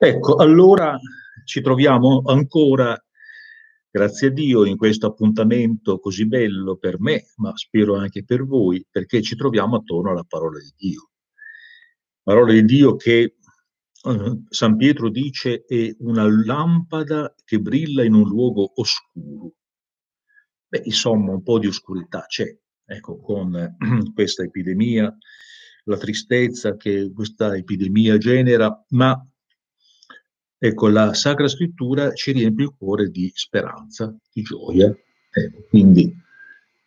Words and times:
Ecco, 0.00 0.36
allora 0.36 0.96
ci 1.44 1.60
troviamo 1.60 2.22
ancora, 2.24 2.96
grazie 3.90 4.28
a 4.28 4.30
Dio, 4.30 4.64
in 4.64 4.76
questo 4.76 5.08
appuntamento 5.08 5.98
così 5.98 6.24
bello 6.24 6.76
per 6.76 7.00
me, 7.00 7.32
ma 7.38 7.56
spero 7.56 7.96
anche 7.96 8.22
per 8.24 8.44
voi, 8.44 8.86
perché 8.88 9.20
ci 9.22 9.34
troviamo 9.34 9.74
attorno 9.74 10.10
alla 10.12 10.22
parola 10.22 10.60
di 10.60 10.72
Dio. 10.76 11.10
Parola 12.22 12.52
di 12.52 12.64
Dio 12.64 12.94
che 12.94 13.38
eh, 14.04 14.42
San 14.48 14.76
Pietro 14.76 15.10
dice 15.10 15.64
è 15.66 15.92
una 15.98 16.28
lampada 16.30 17.34
che 17.44 17.58
brilla 17.58 18.04
in 18.04 18.14
un 18.14 18.28
luogo 18.28 18.70
oscuro. 18.76 19.54
Beh, 20.68 20.82
insomma, 20.84 21.32
un 21.32 21.42
po' 21.42 21.58
di 21.58 21.66
oscurità 21.66 22.24
c'è, 22.28 22.46
ecco, 22.84 23.18
con 23.18 23.76
questa 24.14 24.44
epidemia, 24.44 25.12
la 25.86 25.96
tristezza 25.96 26.76
che 26.76 27.10
questa 27.12 27.56
epidemia 27.56 28.16
genera, 28.16 28.84
ma 28.90 29.20
Ecco, 30.60 30.88
la 30.88 31.14
Sacra 31.14 31.46
Scrittura 31.46 32.12
ci 32.12 32.32
riempie 32.32 32.64
il 32.64 32.74
cuore 32.76 33.10
di 33.10 33.30
speranza, 33.32 34.12
di 34.32 34.42
gioia. 34.42 34.92
Ecco, 35.30 35.62
quindi 35.68 36.12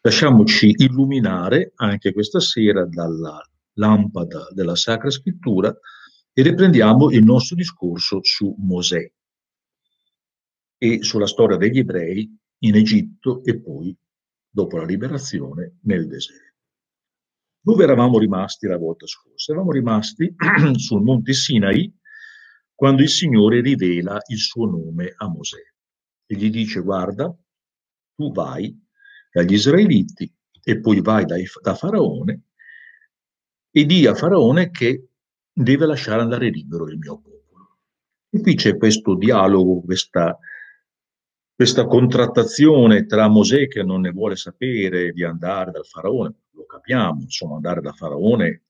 lasciamoci 0.02 0.74
illuminare 0.78 1.72
anche 1.76 2.12
questa 2.12 2.42
sera 2.42 2.86
dalla 2.86 3.42
lampada 3.76 4.48
della 4.54 4.76
Sacra 4.76 5.10
Scrittura 5.10 5.74
e 6.34 6.42
riprendiamo 6.42 7.12
il 7.12 7.24
nostro 7.24 7.56
discorso 7.56 8.20
su 8.22 8.54
Mosè 8.58 9.10
e 10.78 11.04
sulla 11.04 11.28
storia 11.28 11.58
degli 11.58 11.80
ebrei 11.80 12.38
in 12.64 12.76
Egitto 12.76 13.44
e 13.44 13.60
poi, 13.60 13.96
dopo 14.50 14.78
la 14.78 14.86
liberazione, 14.86 15.78
nel 15.84 16.08
deserto. 16.08 16.50
Dove 17.64 17.84
eravamo 17.84 18.18
rimasti 18.18 18.68
la 18.68 18.78
volta 18.78 19.06
scorsa? 19.06 19.52
Eravamo 19.52 19.72
rimasti 19.72 20.34
sul 20.76 21.04
monte 21.04 21.34
Sinai, 21.34 21.94
quando 22.82 23.04
il 23.04 23.10
Signore 23.10 23.62
rivela 23.62 24.20
il 24.30 24.40
suo 24.40 24.66
nome 24.66 25.14
a 25.16 25.30
Mosè 25.30 25.62
e 26.26 26.36
gli 26.36 26.50
dice 26.50 26.80
guarda, 26.80 27.32
tu 28.16 28.32
vai 28.32 28.76
dagli 29.32 29.54
israeliti 29.54 30.34
e 30.64 30.80
poi 30.80 31.00
vai 31.00 31.26
dai, 31.26 31.46
da 31.62 31.76
Faraone 31.76 32.42
e 33.70 33.86
di 33.86 34.08
a 34.08 34.16
Faraone 34.16 34.72
che 34.72 35.10
deve 35.54 35.86
lasciare 35.86 36.24
andare 36.24 36.50
libero 36.50 36.88
il 36.88 36.98
mio 36.98 37.22
popolo. 37.22 37.78
E 38.32 38.42
qui 38.42 38.56
c'è 38.56 38.76
questo 38.78 39.14
dialogo, 39.14 39.82
questa, 39.82 40.40
questa 41.54 41.86
contrattazione 41.86 43.06
tra 43.06 43.28
Mosè 43.28 43.68
che 43.68 43.84
non 43.84 44.02
ne 44.02 44.10
vuole 44.10 44.36
sapere 44.36 45.12
di 45.12 45.24
andare 45.24 45.70
dal 45.70 45.86
Faraone, 45.86 46.34
lo 46.50 46.66
capiamo, 46.66 47.22
insomma 47.22 47.58
andare 47.58 47.82
da 47.82 47.92
Faraone 47.92 48.64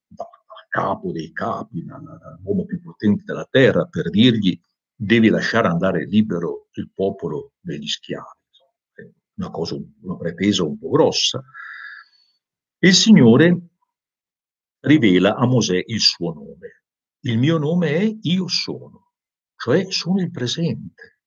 capo 0.72 1.12
dei 1.12 1.34
capi, 1.34 1.84
l'uomo 2.44 2.64
più 2.66 2.82
potente 2.82 3.24
della 3.26 3.46
terra, 3.50 3.86
per 3.86 4.10
dirgli 4.10 4.58
devi 4.96 5.28
lasciare 5.28 5.68
andare 5.68 6.06
libero 6.06 6.70
il 6.76 6.90
popolo 6.94 7.54
degli 7.60 7.88
schiavi. 7.88 8.40
Una 9.36 9.50
cosa, 9.50 9.76
una 9.76 10.18
pretesa 10.18 10.64
un 10.64 10.78
po' 10.78 10.90
grossa. 10.90 11.44
Il 12.80 12.94
Signore 12.94 13.60
rivela 14.80 15.36
a 15.36 15.46
Mosè 15.46 15.84
il 15.86 16.00
suo 16.00 16.34
nome. 16.34 16.84
Il 17.24 17.38
mio 17.38 17.58
nome 17.58 17.96
è 17.96 18.18
Io 18.22 18.48
sono, 18.48 19.12
cioè 19.56 19.92
sono 19.92 20.22
il 20.22 20.32
presente. 20.32 21.20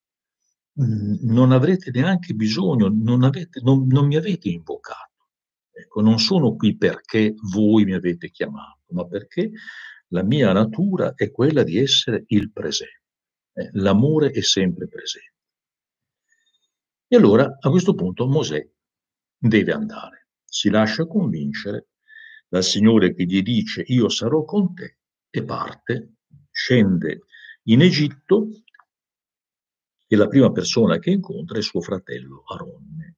Non 0.77 1.53
avrete 1.53 1.91
neanche 1.91 2.33
bisogno, 2.33 2.89
non, 2.89 3.23
avete, 3.23 3.61
non, 3.63 3.87
non 3.89 4.07
mi 4.07 4.17
avete 4.17 4.49
invocato. 4.49 5.14
Ecco, 5.77 6.01
non 6.01 6.19
sono 6.19 6.55
qui 6.55 6.77
perché 6.77 7.35
voi 7.53 7.85
mi 7.85 7.95
avete 7.95 8.31
chiamato 8.31 8.85
ma 8.95 9.07
perché 9.07 9.51
la 10.09 10.23
mia 10.23 10.53
natura 10.53 11.15
è 11.15 11.31
quella 11.31 11.63
di 11.63 11.79
essere 11.79 12.25
il 12.29 12.53
presente. 12.53 13.03
Eh, 13.53 13.71
l'amore 13.73 14.31
è 14.31 14.41
sempre 14.41 14.89
presente. 14.89 15.33
E 17.07 17.17
allora 17.17 17.59
a 17.61 17.71
questo 17.71 17.95
punto 17.95 18.27
Mosè 18.27 18.67
deve 19.37 19.73
andare, 19.73 20.29
si 20.45 20.71
lascia 20.71 21.07
convincere 21.07 21.89
dal 22.49 22.65
Signore 22.65 23.15
che 23.15 23.25
gli 23.25 23.43
dice 23.43 23.83
io 23.87 24.09
sarò 24.09 24.45
con 24.45 24.75
te 24.75 24.99
e 25.29 25.45
parte, 25.45 26.15
scende 26.51 27.25
in 27.65 27.83
Egitto 27.83 28.49
e 30.07 30.17
la 30.17 30.29
prima 30.29 30.51
persona 30.53 30.99
che 30.99 31.11
incontra 31.11 31.59
è 31.59 31.63
suo 31.63 31.81
fratello 31.81 32.45
Aronne. 32.45 33.14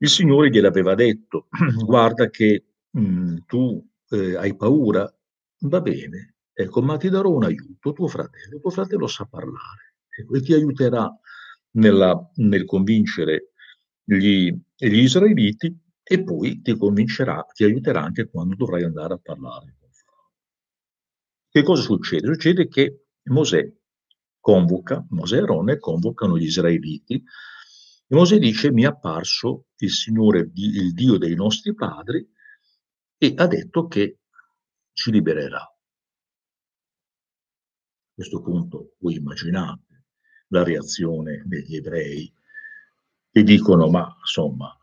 Il 0.00 0.08
Signore 0.08 0.48
gliel'aveva 0.48 0.94
detto, 0.94 1.48
guarda 1.84 2.30
che 2.30 2.64
mh, 2.90 3.00
mm, 3.00 3.36
tu 3.46 3.84
eh, 4.10 4.36
hai 4.36 4.56
paura? 4.56 5.12
Va 5.60 5.80
bene, 5.80 6.36
ecco, 6.52 6.82
ma 6.82 6.96
ti 6.96 7.08
darò 7.08 7.30
un 7.30 7.44
aiuto, 7.44 7.92
tuo 7.92 8.06
fratello, 8.06 8.60
tuo 8.60 8.70
fratello 8.70 9.06
sa 9.08 9.24
parlare 9.26 9.96
ecco, 10.08 10.34
e 10.34 10.40
ti 10.40 10.52
aiuterà 10.52 11.12
nella, 11.72 12.30
nel 12.36 12.64
convincere 12.64 13.52
gli, 14.04 14.50
gli 14.76 14.98
israeliti 14.98 15.76
e 16.02 16.22
poi 16.22 16.62
ti 16.62 16.76
convincerà, 16.76 17.44
ti 17.52 17.64
aiuterà 17.64 18.02
anche 18.02 18.28
quando 18.28 18.54
dovrai 18.54 18.84
andare 18.84 19.14
a 19.14 19.18
parlare 19.18 19.74
con. 19.78 19.88
Che 21.50 21.62
cosa 21.62 21.82
succede? 21.82 22.26
Succede 22.26 22.68
che 22.68 23.06
Mosè 23.24 23.72
convoca, 24.38 25.04
Mosè 25.10 25.38
e 25.38 25.40
Aronne 25.40 25.78
convocano 25.78 26.38
gli 26.38 26.44
israeliti 26.44 27.22
e 28.10 28.14
Mosè 28.14 28.38
dice 28.38 28.72
mi 28.72 28.84
è 28.84 28.86
apparso 28.86 29.66
il 29.76 29.90
Signore, 29.90 30.50
il 30.54 30.94
Dio 30.94 31.18
dei 31.18 31.34
nostri 31.34 31.74
padri 31.74 32.26
e 33.18 33.34
ha 33.36 33.46
detto 33.46 33.86
che 33.86 34.20
ci 34.92 35.10
libererà. 35.10 35.60
A 35.60 35.74
questo 38.14 38.40
punto 38.40 38.94
voi 39.00 39.16
immaginate 39.16 40.06
la 40.48 40.64
reazione 40.64 41.42
degli 41.44 41.76
ebrei 41.76 42.32
che 43.30 43.42
dicono 43.42 43.88
ma 43.90 44.16
insomma 44.18 44.74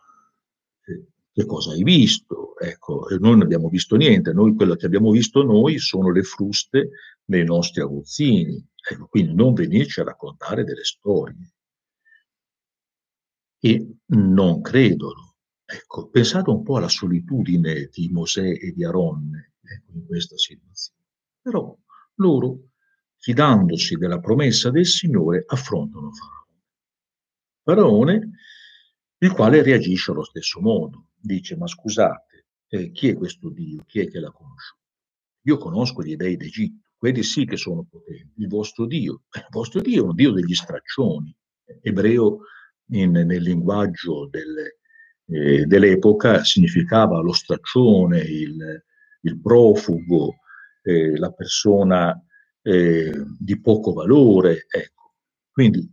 eh, 0.85 1.07
che 1.31 1.45
cosa 1.47 1.71
hai 1.71 1.81
visto? 1.81 2.55
Ecco, 2.59 3.07
noi 3.19 3.31
non 3.31 3.41
abbiamo 3.41 3.69
visto 3.69 3.95
niente, 3.95 4.33
noi 4.33 4.53
quello 4.53 4.75
che 4.75 4.85
abbiamo 4.85 5.09
visto 5.09 5.41
noi 5.41 5.79
sono 5.79 6.11
le 6.11 6.21
fruste 6.21 6.91
dei 7.23 7.43
nostri 7.43 7.81
aguzzini, 7.81 8.63
ecco, 8.87 9.07
quindi 9.07 9.33
non 9.33 9.53
venirci 9.53 9.99
a 9.99 10.03
raccontare 10.03 10.63
delle 10.63 10.83
storie. 10.83 11.54
E 13.65 13.97
non 14.09 14.61
credono. 14.61 15.37
Ecco, 15.65 16.09
pensate 16.09 16.51
un 16.51 16.61
po' 16.61 16.77
alla 16.77 16.87
solitudine 16.87 17.89
di 17.91 18.09
Mosè 18.09 18.47
e 18.47 18.71
di 18.71 18.85
Aronne 18.85 19.53
ecco, 19.59 19.91
in 19.93 20.05
questa 20.05 20.37
situazione. 20.37 21.01
Però 21.41 21.75
loro, 22.17 22.59
fidandosi 23.17 23.95
della 23.95 24.19
promessa 24.19 24.69
del 24.69 24.85
Signore, 24.85 25.45
affrontano 25.47 26.11
Faraone. 26.11 26.61
Faraone, 27.63 28.29
il 29.17 29.31
quale 29.31 29.63
reagisce 29.63 30.11
allo 30.11 30.23
stesso 30.23 30.61
modo. 30.61 31.07
Dice, 31.15 31.57
ma 31.57 31.65
scusate, 31.65 32.45
eh, 32.67 32.91
chi 32.91 33.07
è 33.07 33.15
questo 33.15 33.49
Dio? 33.49 33.83
Chi 33.87 34.01
è 34.01 34.07
che 34.07 34.19
l'ha 34.19 34.31
conosciuto? 34.31 34.83
Io 35.47 35.57
conosco 35.57 36.03
gli 36.03 36.15
dei 36.15 36.37
d'Egitto, 36.37 36.89
quelli 36.95 37.23
sì 37.23 37.45
che 37.45 37.57
sono 37.57 37.83
potenti. 37.83 38.41
Il 38.41 38.47
vostro 38.47 38.85
Dio, 38.85 39.23
eh, 39.31 39.39
il 39.39 39.47
vostro 39.49 39.81
Dio 39.81 40.03
è 40.03 40.05
un 40.05 40.13
Dio 40.13 40.31
degli 40.33 40.53
straccioni, 40.53 41.35
ebreo 41.81 42.41
in, 42.89 43.11
nel 43.11 43.41
linguaggio 43.41 44.27
delle, 44.27 44.79
eh, 45.27 45.65
dell'epoca 45.65 46.43
significava 46.43 47.19
lo 47.21 47.33
straccione, 47.33 48.19
il, 48.19 48.83
il 49.21 49.39
profugo, 49.41 50.35
eh, 50.83 51.17
la 51.17 51.31
persona 51.31 52.19
eh, 52.61 53.11
di 53.39 53.59
poco 53.59 53.93
valore. 53.93 54.65
Ecco. 54.69 55.15
Quindi 55.51 55.91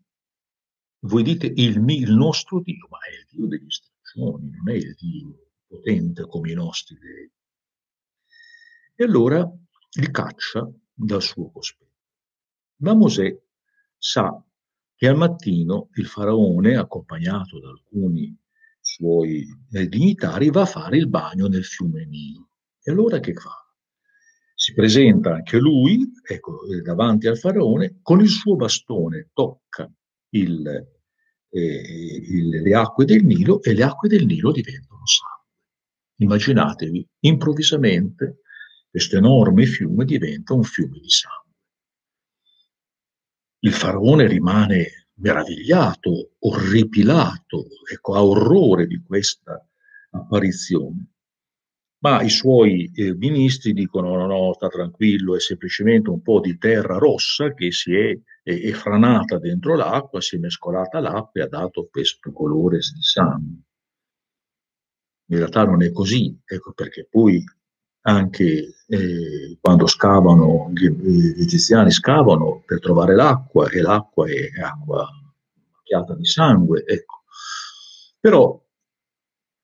voi 1.04 1.22
dite 1.22 1.46
il, 1.46 1.82
il, 1.88 2.12
nostro 2.12 2.60
Dio, 2.60 2.86
ma 2.88 2.98
è 2.98 3.10
il 3.10 3.26
Dio 3.28 3.46
degli 3.46 3.70
straccioni, 3.70 4.50
non 4.50 4.68
è 4.68 4.74
il 4.74 4.94
Dio 4.94 5.50
potente 5.66 6.26
come 6.26 6.50
i 6.50 6.54
nostri 6.54 6.98
dei. 6.98 7.30
E 8.94 9.04
allora 9.04 9.50
li 9.94 10.10
caccia 10.10 10.70
dal 10.92 11.22
suo 11.22 11.50
cospetto. 11.50 11.90
Ma 12.82 12.94
Mosè 12.94 13.36
sa 13.96 14.44
che 15.02 15.08
al 15.08 15.16
mattino 15.16 15.88
il 15.94 16.06
faraone, 16.06 16.76
accompagnato 16.76 17.58
da 17.58 17.70
alcuni 17.70 18.38
suoi 18.78 19.44
dignitari, 19.88 20.48
va 20.48 20.60
a 20.60 20.66
fare 20.66 20.96
il 20.96 21.08
bagno 21.08 21.48
nel 21.48 21.64
fiume 21.64 22.06
Nilo. 22.06 22.50
E 22.80 22.92
allora 22.92 23.18
che 23.18 23.34
fa? 23.34 23.50
si 24.54 24.74
presenta 24.74 25.34
anche 25.34 25.58
lui, 25.58 26.08
ecco, 26.24 26.64
eh, 26.68 26.82
davanti 26.82 27.26
al 27.26 27.36
faraone, 27.36 27.98
con 28.00 28.20
il 28.20 28.28
suo 28.28 28.54
bastone 28.54 29.30
tocca 29.32 29.92
il, 30.34 30.68
eh, 30.68 32.20
il, 32.28 32.48
le 32.62 32.74
acque 32.76 33.04
del 33.04 33.24
Nilo 33.24 33.60
e 33.60 33.74
le 33.74 33.82
acque 33.82 34.08
del 34.08 34.24
Nilo 34.24 34.52
diventano 34.52 35.04
sangue. 35.04 35.48
Immaginatevi, 36.18 37.08
improvvisamente 37.22 38.42
questo 38.88 39.16
enorme 39.16 39.66
fiume 39.66 40.04
diventa 40.04 40.54
un 40.54 40.62
fiume 40.62 41.00
di 41.00 41.10
sangue. 41.10 41.41
Il 43.64 43.72
faraone 43.72 44.26
rimane 44.26 45.08
meravigliato, 45.14 46.32
orripilato, 46.40 47.66
ecco, 47.88 48.14
ha 48.14 48.24
orrore 48.24 48.88
di 48.88 49.00
questa 49.06 49.64
apparizione. 50.10 51.12
Ma 51.98 52.22
i 52.22 52.28
suoi 52.28 52.90
eh, 52.92 53.14
ministri 53.14 53.72
dicono 53.72 54.16
no, 54.16 54.26
no, 54.26 54.52
sta 54.54 54.66
tranquillo, 54.66 55.36
è 55.36 55.40
semplicemente 55.40 56.10
un 56.10 56.20
po' 56.22 56.40
di 56.40 56.58
terra 56.58 56.98
rossa 56.98 57.54
che 57.54 57.70
si 57.70 57.94
è, 57.94 58.18
franata 58.72 59.38
dentro 59.38 59.76
l'acqua, 59.76 60.20
si 60.20 60.34
è 60.34 60.38
mescolata 60.40 60.98
all'acqua 60.98 61.40
e 61.40 61.44
ha 61.44 61.48
dato 61.48 61.86
questo 61.88 62.32
colore 62.32 62.78
di 62.78 63.02
sangue. 63.02 63.62
In 65.26 65.36
realtà 65.36 65.64
non 65.64 65.84
è 65.84 65.92
così, 65.92 66.36
ecco 66.44 66.72
perché 66.72 67.06
poi 67.08 67.44
anche 68.02 68.74
eh, 68.86 69.58
quando 69.60 69.86
scavano, 69.86 70.70
gli, 70.72 70.88
gli, 70.88 71.40
egiziani 71.40 71.90
scavano 71.90 72.62
per 72.64 72.80
trovare 72.80 73.14
l'acqua 73.14 73.68
e 73.68 73.80
l'acqua 73.80 74.26
è 74.26 74.60
acqua 74.60 75.08
macchiata 75.72 76.14
di 76.14 76.24
sangue, 76.24 76.84
ecco. 76.84 77.22
Però 78.18 78.60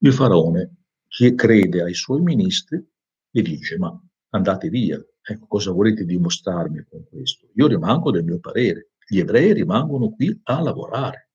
il 0.01 0.13
faraone 0.13 0.77
che 1.09 1.35
crede 1.35 1.83
ai 1.83 1.95
suoi 1.95 2.21
ministri 2.21 2.85
e 3.31 3.43
dice 3.43 3.79
ma 3.79 3.99
andate 4.31 4.69
via, 4.69 5.03
ecco 5.23 5.47
cosa 5.47 5.73
volete 5.73 6.05
dimostrarmi 6.05 6.87
con 6.89 7.05
questo? 7.09 7.49
Io 7.55 7.67
rimango 7.67 8.11
del 8.11 8.25
mio 8.25 8.39
parere, 8.39 8.93
gli 9.07 9.19
ebrei 9.19 9.53
rimangono 9.53 10.11
qui 10.11 10.39
a 10.45 10.61
lavorare. 10.61 11.31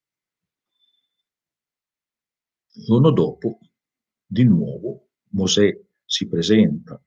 Il 2.76 2.86
giorno 2.86 3.12
dopo, 3.12 3.60
di 4.26 4.44
nuovo, 4.46 5.10
Mosè 5.30 5.80
si 6.14 6.28
presenta. 6.28 7.02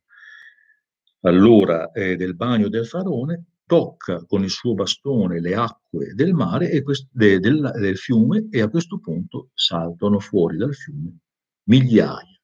All'ora 1.20 1.92
eh, 1.92 2.16
del 2.16 2.34
bagno 2.34 2.68
del 2.68 2.86
faraone, 2.86 3.44
tocca 3.64 4.24
con 4.26 4.42
il 4.42 4.50
suo 4.50 4.74
bastone 4.74 5.40
le 5.40 5.54
acque 5.54 6.12
del 6.14 6.34
mare 6.34 6.70
e 6.70 6.82
quest- 6.82 7.08
de- 7.10 7.38
del, 7.38 7.72
del 7.76 7.96
fiume 7.96 8.48
e 8.50 8.60
a 8.60 8.68
questo 8.68 8.98
punto 8.98 9.50
saltano 9.54 10.18
fuori 10.18 10.56
dal 10.56 10.74
fiume 10.74 11.18
migliaia, 11.64 12.40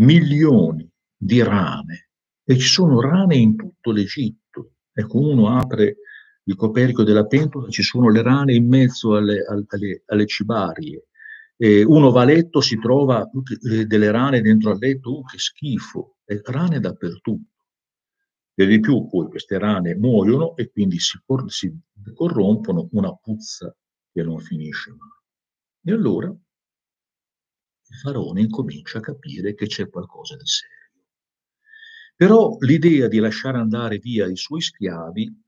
milioni 0.00 0.88
di 1.16 1.42
rane. 1.42 2.10
E 2.44 2.56
ci 2.56 2.68
sono 2.68 3.00
rane 3.00 3.36
in 3.36 3.56
tutto 3.56 3.90
l'Egitto. 3.90 4.74
Ecco, 4.92 5.18
uno 5.18 5.56
apre 5.56 5.96
il 6.44 6.54
coperchio 6.54 7.02
della 7.02 7.26
pentola, 7.26 7.68
ci 7.68 7.82
sono 7.82 8.08
le 8.08 8.22
rane 8.22 8.54
in 8.54 8.68
mezzo 8.68 9.16
alle, 9.16 9.44
alle, 9.44 10.02
alle 10.06 10.26
cibarie, 10.26 11.08
eh, 11.56 11.84
uno 11.84 12.10
va 12.10 12.22
a 12.22 12.24
letto, 12.24 12.60
si 12.60 12.78
trova 12.78 13.28
eh, 13.70 13.86
delle 13.86 14.10
rane 14.10 14.40
dentro 14.40 14.70
al 14.70 14.78
letto, 14.78 15.10
oh, 15.10 15.24
che 15.24 15.38
schifo, 15.38 16.18
e 16.24 16.40
rane 16.44 16.80
dappertutto. 16.80 17.54
E 18.58 18.66
di 18.66 18.80
più 18.80 19.06
poi 19.06 19.28
queste 19.28 19.58
rane 19.58 19.94
muoiono 19.96 20.56
e 20.56 20.70
quindi 20.70 20.98
si, 20.98 21.18
cor- 21.24 21.50
si 21.50 21.70
corrompono 22.14 22.88
una 22.92 23.14
puzza 23.14 23.74
che 24.10 24.22
non 24.22 24.38
finisce 24.38 24.90
mai. 24.90 25.10
E 25.84 25.92
allora 25.92 26.28
il 27.88 27.96
faraone 28.02 28.40
incomincia 28.40 28.98
a 28.98 29.02
capire 29.02 29.54
che 29.54 29.66
c'è 29.66 29.88
qualcosa 29.88 30.36
di 30.36 30.46
serio. 30.46 30.74
Però 32.16 32.56
l'idea 32.60 33.08
di 33.08 33.18
lasciare 33.18 33.58
andare 33.58 33.98
via 33.98 34.26
i 34.26 34.36
suoi 34.36 34.62
schiavi 34.62 35.42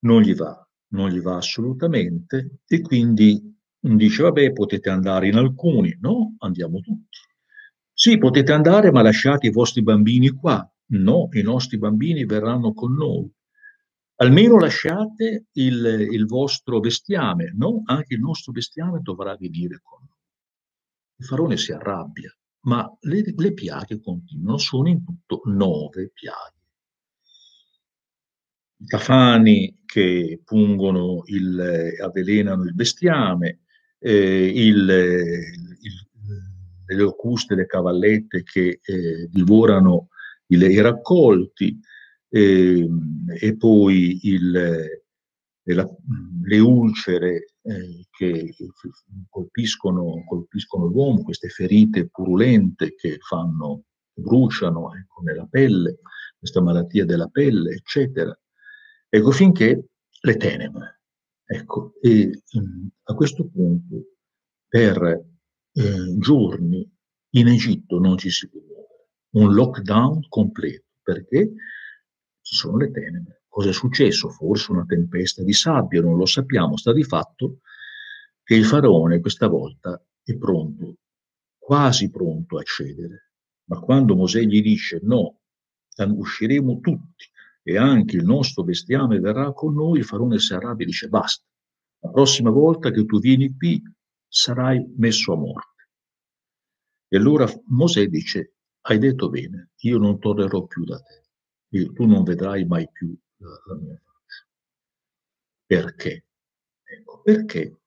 non 0.00 0.20
gli 0.20 0.34
va, 0.34 0.68
non 0.88 1.08
gli 1.08 1.20
va 1.20 1.36
assolutamente 1.36 2.58
e 2.66 2.82
quindi 2.82 3.53
dice 3.84 4.22
vabbè 4.22 4.52
potete 4.52 4.88
andare 4.88 5.28
in 5.28 5.36
alcuni, 5.36 5.96
no? 6.00 6.36
Andiamo 6.38 6.80
tutti. 6.80 7.18
Sì, 7.92 8.16
potete 8.18 8.52
andare 8.52 8.90
ma 8.90 9.02
lasciate 9.02 9.48
i 9.48 9.52
vostri 9.52 9.82
bambini 9.82 10.30
qua. 10.30 10.66
No, 10.86 11.28
i 11.32 11.42
nostri 11.42 11.78
bambini 11.78 12.24
verranno 12.24 12.72
con 12.72 12.94
noi. 12.94 13.30
Almeno 14.16 14.58
lasciate 14.58 15.46
il, 15.52 16.08
il 16.10 16.26
vostro 16.26 16.80
bestiame, 16.80 17.52
no? 17.54 17.82
Anche 17.84 18.14
il 18.14 18.20
nostro 18.20 18.52
bestiame 18.52 19.00
dovrà 19.02 19.36
venire 19.36 19.80
con 19.82 19.98
noi. 20.00 20.18
Il 21.16 21.26
faraone 21.26 21.56
si 21.56 21.72
arrabbia, 21.72 22.34
ma 22.62 22.90
le, 23.00 23.22
le 23.36 23.52
piaghe 23.52 24.00
continuano, 24.00 24.58
sono 24.58 24.88
in 24.88 25.04
tutto 25.04 25.42
nove 25.44 26.10
piaghe. 26.12 26.52
I 28.76 28.86
tafani 28.86 29.82
che 29.84 30.40
pungono 30.44 31.22
il, 31.26 31.96
avvelenano 32.02 32.64
il 32.64 32.74
bestiame, 32.74 33.60
eh, 33.98 34.46
il, 34.46 34.88
il, 34.88 36.08
le 36.86 36.96
locuste, 36.96 37.54
le 37.54 37.66
cavallette 37.66 38.42
che 38.42 38.80
eh, 38.82 39.28
divorano 39.30 40.08
i, 40.48 40.56
i 40.56 40.80
raccolti, 40.80 41.78
eh, 42.28 42.88
e 43.40 43.56
poi 43.56 44.18
il, 44.22 44.50
la, 45.72 45.88
le 46.42 46.58
ulcere 46.58 47.46
eh, 47.62 48.06
che 48.10 48.54
colpiscono, 49.28 50.24
colpiscono, 50.26 50.86
l'uomo, 50.86 51.22
queste 51.22 51.48
ferite 51.48 52.08
purulente 52.08 52.94
che 52.94 53.18
fanno, 53.20 53.84
bruciano 54.12 54.94
ecco, 54.94 55.22
nella 55.22 55.46
pelle, 55.46 55.98
questa 56.36 56.60
malattia 56.60 57.04
della 57.04 57.28
pelle, 57.28 57.72
eccetera. 57.74 58.36
Ecco, 59.08 59.30
finché 59.30 59.88
le 60.20 60.36
tenebre. 60.36 61.02
Ecco, 61.46 61.94
e 62.00 62.42
mh, 62.52 62.86
a 63.04 63.14
questo 63.14 63.46
punto 63.48 64.14
per 64.66 65.02
eh, 65.72 66.18
giorni 66.18 66.90
in 67.30 67.48
Egitto 67.48 67.98
non 67.98 68.16
ci 68.16 68.30
si 68.30 68.48
può 68.48 68.60
muovere. 68.60 69.08
Un 69.34 69.52
lockdown 69.52 70.28
completo, 70.28 70.86
perché 71.02 71.52
ci 72.40 72.54
sono 72.54 72.78
le 72.78 72.90
tenebre. 72.90 73.42
Cosa 73.48 73.68
è 73.70 73.72
successo? 73.72 74.30
Forse 74.30 74.72
una 74.72 74.84
tempesta 74.86 75.42
di 75.42 75.52
sabbia, 75.52 76.00
non 76.00 76.16
lo 76.16 76.26
sappiamo. 76.26 76.76
Sta 76.76 76.92
di 76.92 77.04
fatto 77.04 77.60
che 78.42 78.54
il 78.54 78.64
faraone 78.64 79.20
questa 79.20 79.46
volta 79.46 80.02
è 80.22 80.36
pronto, 80.36 80.96
quasi 81.58 82.10
pronto 82.10 82.58
a 82.58 82.62
cedere. 82.62 83.30
Ma 83.66 83.80
quando 83.80 84.16
Mosè 84.16 84.40
gli 84.42 84.62
dice 84.62 85.00
no, 85.02 85.40
usciremo 85.96 86.80
tutti 86.80 87.26
e 87.66 87.78
anche 87.78 88.16
il 88.16 88.24
nostro 88.24 88.62
bestiame 88.62 89.18
verrà 89.18 89.50
con 89.52 89.74
noi, 89.74 89.98
il 89.98 90.04
faraone 90.04 90.38
si 90.38 90.52
arrabbia 90.52 90.84
e 90.84 90.88
dice 90.88 91.08
basta, 91.08 91.42
la 92.00 92.10
prossima 92.10 92.50
volta 92.50 92.90
che 92.90 93.06
tu 93.06 93.18
vieni 93.18 93.56
qui 93.56 93.82
sarai 94.28 94.84
messo 94.98 95.32
a 95.32 95.36
morte. 95.36 95.88
E 97.08 97.16
allora 97.16 97.46
Mosè 97.68 98.06
dice, 98.06 98.56
hai 98.82 98.98
detto 98.98 99.30
bene, 99.30 99.70
io 99.78 99.96
non 99.96 100.18
tornerò 100.18 100.66
più 100.66 100.84
da 100.84 101.00
te, 101.00 101.24
io, 101.68 101.92
tu 101.92 102.04
non 102.04 102.22
vedrai 102.22 102.66
mai 102.66 102.86
più 102.92 103.16
la, 103.38 103.48
la 103.66 103.74
mia 103.76 103.98
faccia. 104.04 104.46
Perché? 105.64 106.26
Ecco, 106.82 107.22
perché 107.22 107.80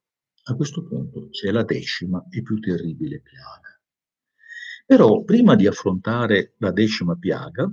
a 0.45 0.55
questo 0.55 0.87
punto 0.87 1.29
c'è 1.29 1.51
la 1.51 1.63
decima 1.63 2.25
e 2.31 2.41
più 2.41 2.59
terribile 2.59 3.21
piaga. 3.21 3.79
Però 4.87 5.23
prima 5.23 5.55
di 5.55 5.67
affrontare 5.67 6.55
la 6.57 6.71
decima 6.71 7.15
piaga, 7.15 7.71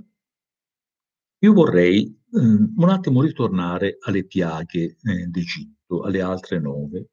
io 1.45 1.53
vorrei 1.53 2.05
eh, 2.05 2.39
un 2.39 2.89
attimo 2.89 3.21
ritornare 3.21 3.97
alle 4.01 4.25
piaghe 4.25 4.97
eh, 5.01 5.25
d'Egitto, 5.27 6.01
alle 6.01 6.21
altre 6.21 6.59
nove, 6.59 7.11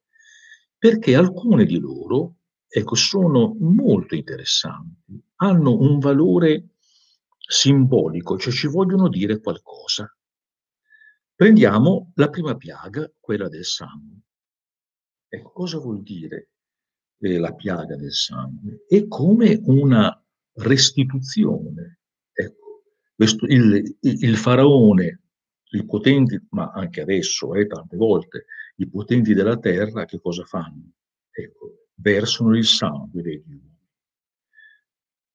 perché 0.77 1.15
alcune 1.15 1.65
di 1.65 1.79
loro 1.79 2.37
ecco, 2.67 2.95
sono 2.95 3.55
molto 3.59 4.15
interessanti, 4.15 5.23
hanno 5.35 5.79
un 5.79 5.99
valore 5.99 6.69
simbolico, 7.37 8.37
cioè 8.37 8.51
ci 8.51 8.67
vogliono 8.67 9.07
dire 9.07 9.39
qualcosa. 9.39 10.11
Prendiamo 11.35 12.11
la 12.15 12.29
prima 12.29 12.55
piaga, 12.55 13.11
quella 13.19 13.47
del 13.49 13.65
sangue. 13.65 14.21
Ecco, 15.27 15.51
cosa 15.51 15.77
vuol 15.77 16.01
dire 16.01 16.49
eh, 17.19 17.37
la 17.37 17.53
piaga 17.53 17.95
del 17.95 18.13
sangue? 18.13 18.83
È 18.87 19.07
come 19.07 19.61
una 19.65 20.23
restituzione. 20.53 21.99
Questo, 23.23 23.45
il, 23.45 23.97
il, 24.01 24.35
faraone, 24.35 25.21
i 25.71 25.85
potenti, 25.85 26.37
ma 26.49 26.73
anche 26.75 26.99
adesso, 26.99 27.53
eh, 27.53 27.67
tante 27.67 27.95
volte, 27.95 28.47
i 28.75 28.89
potenti 28.89 29.33
della 29.33 29.57
terra 29.57 30.03
che 30.03 30.19
cosa 30.19 30.43
fanno? 30.43 30.91
Ecco, 31.31 31.85
versano 31.93 32.53
il 32.57 32.65
sangue 32.65 33.21
degli 33.21 33.45
uomini. 33.47 33.79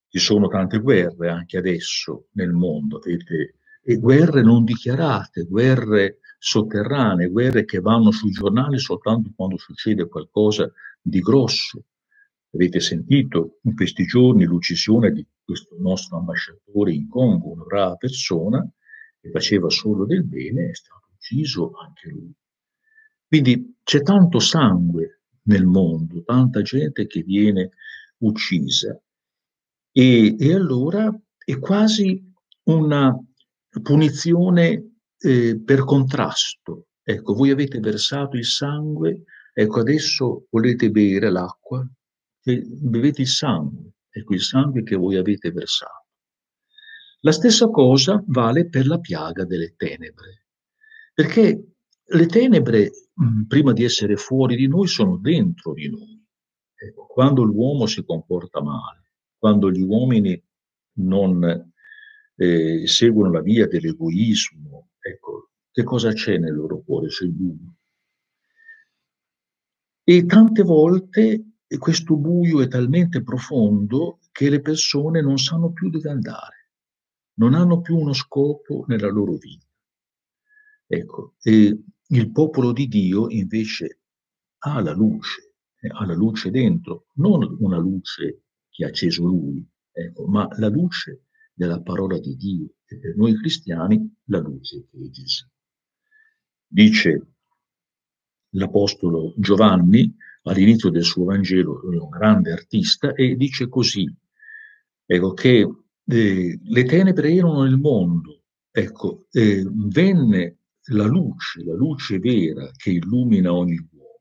Ci 0.07 0.18
sono 0.18 0.49
tante 0.49 0.80
guerre 0.80 1.30
anche 1.30 1.57
adesso 1.57 2.26
nel 2.33 2.52
mondo, 2.52 2.99
vedete, 2.99 3.54
e 3.83 3.97
guerre 3.97 4.42
non 4.42 4.64
dichiarate, 4.64 5.45
guerre 5.45 6.18
sotterranee, 6.38 7.28
guerre 7.28 7.64
che 7.64 7.80
vanno 7.80 8.11
sui 8.11 8.33
giornali 8.33 8.78
soltanto 8.78 9.33
quando 9.35 9.57
succede 9.57 10.07
qualcosa 10.09 10.71
di 11.00 11.21
grosso. 11.21 11.85
Avete 12.50 12.80
sentito 12.80 13.58
in 13.62 13.74
questi 13.74 14.04
giorni 14.04 14.44
l'uccisione 14.44 15.12
di 15.12 15.26
questo 15.44 15.76
nostro 15.78 16.18
ambasciatore 16.18 16.92
in 16.92 17.08
Congo, 17.08 17.52
una 17.52 17.64
brava 17.64 17.96
persona, 17.96 18.66
e 19.20 19.30
faceva 19.30 19.68
solo 19.68 20.06
del 20.06 20.24
bene, 20.24 20.70
è 20.70 20.74
stato 20.74 21.08
ucciso 21.14 21.72
anche 21.72 22.08
lui. 22.08 22.32
Quindi 23.26 23.76
c'è 23.82 24.00
tanto 24.02 24.38
sangue 24.38 25.22
nel 25.42 25.66
mondo, 25.66 26.22
tanta 26.22 26.62
gente 26.62 27.06
che 27.06 27.22
viene 27.22 27.70
uccisa 28.18 28.98
e, 29.92 30.36
e 30.38 30.54
allora 30.54 31.12
è 31.44 31.58
quasi 31.58 32.22
una 32.64 33.16
punizione 33.82 34.98
eh, 35.18 35.60
per 35.60 35.84
contrasto. 35.84 36.88
Ecco, 37.02 37.34
voi 37.34 37.50
avete 37.50 37.80
versato 37.80 38.36
il 38.36 38.44
sangue, 38.44 39.24
ecco 39.52 39.80
adesso 39.80 40.46
volete 40.50 40.90
bere 40.90 41.30
l'acqua, 41.30 41.86
bevete 42.42 43.23
il 43.23 43.28
sangue, 43.28 43.92
ecco 44.11 44.35
il 44.35 44.42
sangue 44.42 44.83
che 44.83 44.97
voi 44.97 45.16
avete 45.16 45.50
versato. 45.50 46.07
La 47.21 47.33
stessa 47.33 47.68
cosa 47.68 48.23
vale 48.26 48.68
per 48.68 48.87
la 48.87 48.99
piaga 49.00 49.45
delle 49.45 49.75
tenebre, 49.76 50.47
perché 51.12 51.73
le 52.11 52.26
tenebre, 52.26 52.90
mh, 53.12 53.42
prima 53.42 53.73
di 53.73 53.85
essere 53.85 54.16
fuori 54.16 54.57
di 54.57 54.68
noi, 54.68 54.87
sono 54.87 55.16
dentro 55.16 55.73
di 55.73 55.88
noi. 55.90 56.25
Ecco, 56.75 57.07
quando 57.07 57.42
l'uomo 57.42 57.87
si 57.87 58.04
comporta 58.04 58.62
male, 58.62 59.14
quando 59.37 59.71
gli 59.71 59.83
uomini 59.83 60.40
non 60.99 61.73
eh, 62.37 62.87
seguono 62.87 63.33
la 63.33 63.42
via 63.42 63.66
dell'egoismo, 63.66 64.90
ecco, 65.00 65.50
che 65.73 65.83
cosa 65.83 66.12
c'è 66.12 66.38
nel 66.38 66.54
loro 66.54 66.83
cuore? 66.83 67.09
C'è 67.09 67.25
il 67.25 67.33
buio. 67.33 67.75
E 70.04 70.25
tante 70.25 70.62
volte 70.62 71.47
questo 71.76 72.16
buio 72.16 72.62
è 72.62 72.68
talmente 72.68 73.22
profondo 73.22 74.20
che 74.32 74.48
le 74.48 74.62
persone 74.62 75.20
non 75.20 75.37
sanno 75.37 75.70
più 75.72 75.90
dove 75.90 76.08
andare, 76.08 76.70
non 77.34 77.52
hanno 77.52 77.82
più 77.82 77.96
uno 77.96 78.14
scopo 78.14 78.84
nella 78.88 79.10
loro 79.10 79.34
vita. 79.34 79.66
Ecco, 80.87 81.34
e 81.42 81.82
il 82.06 82.32
popolo 82.32 82.72
di 82.72 82.88
Dio 82.88 83.28
invece 83.28 84.00
ha 84.60 84.80
la 84.80 84.94
luce, 84.94 85.56
eh, 85.80 85.88
ha 85.92 86.06
la 86.06 86.14
luce 86.14 86.50
dentro, 86.50 87.08
non 87.16 87.56
una 87.60 87.76
luce 87.76 88.44
che 88.70 88.84
ha 88.84 88.88
acceso 88.88 89.26
lui, 89.26 89.62
ecco, 89.92 90.26
ma 90.26 90.48
la 90.56 90.68
luce 90.68 91.25
della 91.52 91.82
parola 91.82 92.18
di 92.18 92.37
Dio 92.37 92.76
e 92.87 92.98
per 92.98 93.16
noi 93.16 93.37
cristiani 93.37 94.10
la 94.26 94.38
luce 94.38 94.87
che 94.90 94.96
è 94.96 95.10
Gesù. 95.10 95.44
Dice 96.66 97.26
l'Apostolo 98.52 99.34
Giovanni 99.37 100.16
all'inizio 100.48 100.90
del 100.90 101.04
suo 101.04 101.24
Vangelo, 101.24 101.80
è 101.90 101.96
un 101.96 102.08
grande 102.08 102.52
artista, 102.52 103.12
e 103.12 103.36
dice 103.36 103.68
così, 103.68 104.10
ecco, 105.06 105.32
che 105.32 105.68
eh, 106.04 106.58
le 106.62 106.84
tenebre 106.84 107.32
erano 107.32 107.62
nel 107.62 107.78
mondo, 107.78 108.42
ecco, 108.70 109.26
eh, 109.30 109.64
venne 109.68 110.58
la 110.90 111.06
luce, 111.06 111.64
la 111.64 111.74
luce 111.74 112.18
vera 112.18 112.70
che 112.76 112.90
illumina 112.90 113.52
ogni 113.52 113.76
uomo. 113.92 114.20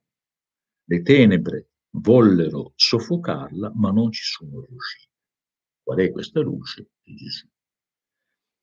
Le 0.85 1.01
tenebre 1.01 1.69
vollero 1.91 2.73
soffocarla, 2.75 3.71
ma 3.75 3.91
non 3.91 4.11
ci 4.11 4.23
sono 4.23 4.65
riuscite. 4.65 5.13
Qual 5.83 5.99
è 5.99 6.11
questa 6.11 6.41
luce? 6.41 6.89
Di 7.01 7.15
Gesù. 7.15 7.47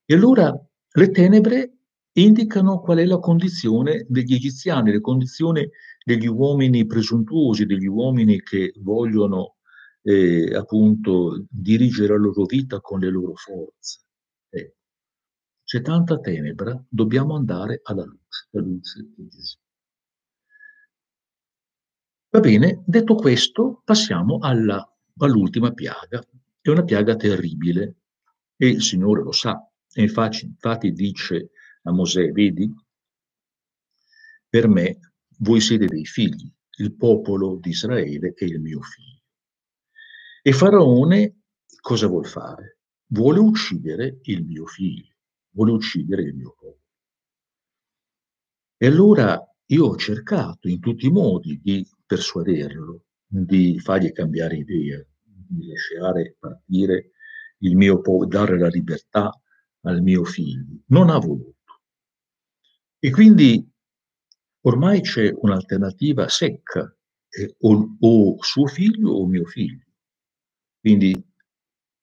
E 0.06 0.14
allora 0.14 0.54
le 0.96 1.10
tenebre 1.10 1.78
indicano 2.14 2.80
qual 2.80 2.98
è 2.98 3.04
la 3.04 3.18
condizione 3.18 4.06
degli 4.08 4.34
egiziani, 4.34 4.92
la 4.92 5.00
condizione 5.00 5.70
degli 6.04 6.26
uomini 6.26 6.86
presuntuosi, 6.86 7.66
degli 7.66 7.86
uomini 7.86 8.40
che 8.42 8.72
vogliono 8.76 9.56
eh, 10.02 10.54
appunto 10.54 11.44
dirigere 11.48 12.08
la 12.08 12.18
loro 12.18 12.44
vita 12.44 12.80
con 12.80 13.00
le 13.00 13.10
loro 13.10 13.34
forze. 13.34 14.00
Eh, 14.50 14.74
c'è 15.64 15.80
tanta 15.80 16.20
tenebra, 16.20 16.80
dobbiamo 16.88 17.34
andare 17.34 17.80
alla 17.82 18.04
luce, 18.04 18.48
la 18.50 18.60
luce 18.60 19.10
di 19.16 19.28
Gesù. 19.28 19.56
Va 22.30 22.40
bene, 22.40 22.82
detto 22.84 23.14
questo, 23.14 23.80
passiamo 23.84 24.38
alla, 24.40 24.84
all'ultima 25.18 25.72
piaga. 25.72 26.22
È 26.60 26.68
una 26.68 26.82
piaga 26.82 27.16
terribile 27.16 27.96
e 28.56 28.68
il 28.68 28.82
Signore 28.82 29.22
lo 29.22 29.32
sa. 29.32 29.56
Infatti, 29.94 30.44
infatti 30.44 30.92
dice 30.92 31.50
a 31.86 31.92
Mosè, 31.92 32.30
vedi, 32.30 32.72
per 34.48 34.68
me 34.68 34.98
voi 35.38 35.60
siete 35.60 35.86
dei 35.86 36.04
figli, 36.04 36.50
il 36.78 36.94
popolo 36.94 37.56
di 37.56 37.70
Israele 37.70 38.32
è 38.34 38.44
il 38.44 38.60
mio 38.60 38.80
figlio. 38.80 39.22
E 40.42 40.52
Faraone 40.52 41.42
cosa 41.80 42.06
vuol 42.06 42.26
fare? 42.26 42.78
Vuole 43.06 43.38
uccidere 43.38 44.18
il 44.22 44.44
mio 44.44 44.66
figlio, 44.66 45.14
vuole 45.50 45.72
uccidere 45.72 46.22
il 46.22 46.34
mio 46.34 46.54
popolo. 46.58 46.82
E 48.76 48.86
allora 48.86 49.40
io 49.66 49.86
ho 49.86 49.96
cercato 49.96 50.68
in 50.68 50.80
tutti 50.80 51.06
i 51.06 51.10
modi 51.10 51.60
di 51.60 51.86
persuaderlo, 52.04 53.04
di 53.26 53.78
fargli 53.80 54.12
cambiare 54.12 54.56
idea, 54.56 55.02
di 55.22 55.68
lasciare 55.68 56.36
partire 56.38 57.10
il 57.58 57.76
mio 57.76 58.00
popolo, 58.00 58.28
dare 58.28 58.58
la 58.58 58.68
libertà 58.68 59.30
al 59.82 60.02
mio 60.02 60.24
figlio. 60.24 60.82
Non 60.86 61.10
ha 61.10 61.18
voluto. 61.18 61.53
E 63.04 63.10
quindi 63.10 63.62
ormai 64.62 65.02
c'è 65.02 65.30
un'alternativa 65.30 66.26
secca, 66.30 66.90
eh, 67.28 67.54
o, 67.58 67.96
o, 68.00 68.42
suo 68.42 68.66
figlio 68.66 69.10
o 69.10 69.26
mio 69.26 69.44
figlio. 69.44 69.84
Quindi 70.80 71.12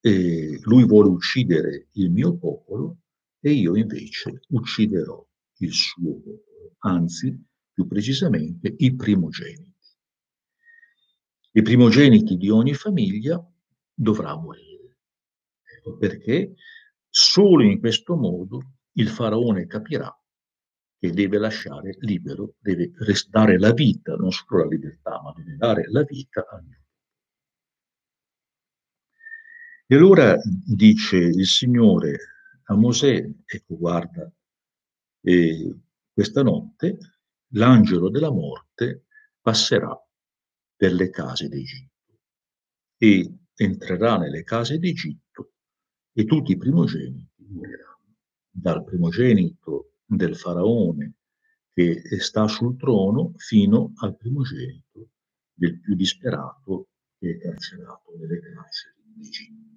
eh, 0.02 0.60
lui 0.62 0.86
vuole 0.86 1.10
uccidere 1.10 1.88
il 1.94 2.12
mio 2.12 2.38
popolo 2.38 3.00
e 3.40 3.52
io 3.52 3.76
invece 3.76 4.42
ucciderò 4.50 5.28
il 5.62 5.74
suo 5.74 6.20
popolo, 6.20 6.76
anzi, 6.82 7.36
più 7.74 7.88
precisamente, 7.88 8.72
i 8.78 8.96
primogeniti. 8.96 9.74
I 11.54 11.62
primogeniti 11.64 12.38
di 12.38 12.52
ogni 12.52 12.76
famiglia 12.76 13.44
dovrà 13.92 14.38
morire, 14.38 15.00
ecco 15.64 15.98
perché 15.98 16.54
solo 17.10 17.64
in 17.64 17.80
questo 17.80 18.16
modo 18.16 18.74
il 18.94 19.08
faraone 19.08 19.66
capirà 19.66 20.16
che 21.02 21.10
deve 21.10 21.40
lasciare 21.40 21.96
libero, 22.02 22.58
deve 22.60 22.92
restare 23.00 23.58
la 23.58 23.74
vita, 23.74 24.14
non 24.14 24.30
solo 24.30 24.62
la 24.62 24.70
libertà, 24.70 25.20
ma 25.20 25.34
deve 25.36 25.56
dare 25.56 25.90
la 25.90 26.04
vita 26.04 26.48
a 26.48 26.62
Dio. 26.62 26.80
E 29.88 29.96
allora 29.96 30.36
dice 30.44 31.18
il 31.18 31.48
Signore 31.48 32.18
a 32.66 32.76
Mosè, 32.76 33.28
ecco 33.44 33.78
guarda, 33.80 34.32
eh, 35.22 35.76
questa 36.14 36.44
notte 36.44 36.98
l'angelo 37.54 38.12
della 38.12 38.32
morte 38.32 39.06
passerà 39.42 40.00
per 40.76 40.94
le 40.94 41.10
case 41.10 41.48
d'Egitto 41.48 42.20
e 42.98 43.40
entrerà 43.56 44.18
nelle 44.20 44.44
case 44.44 44.78
d'Egitto 44.78 45.54
e 46.14 46.26
tutti 46.26 46.52
i 46.52 46.58
primogeniti 46.58 47.48
moriranno. 47.50 48.18
Dal 48.52 48.84
primogenito 48.84 49.91
del 50.16 50.36
faraone 50.36 51.14
che 51.74 52.02
sta 52.20 52.48
sul 52.48 52.76
trono 52.76 53.32
fino 53.38 53.94
al 54.02 54.18
primogenito 54.18 55.10
del 55.54 55.80
più 55.80 55.96
disperato 55.96 56.90
che 57.18 57.36
è 57.36 57.38
carcerato 57.38 58.12
nelle 58.18 58.40
carceri 58.42 58.96
di 59.16 59.26
Egitto. 59.26 59.70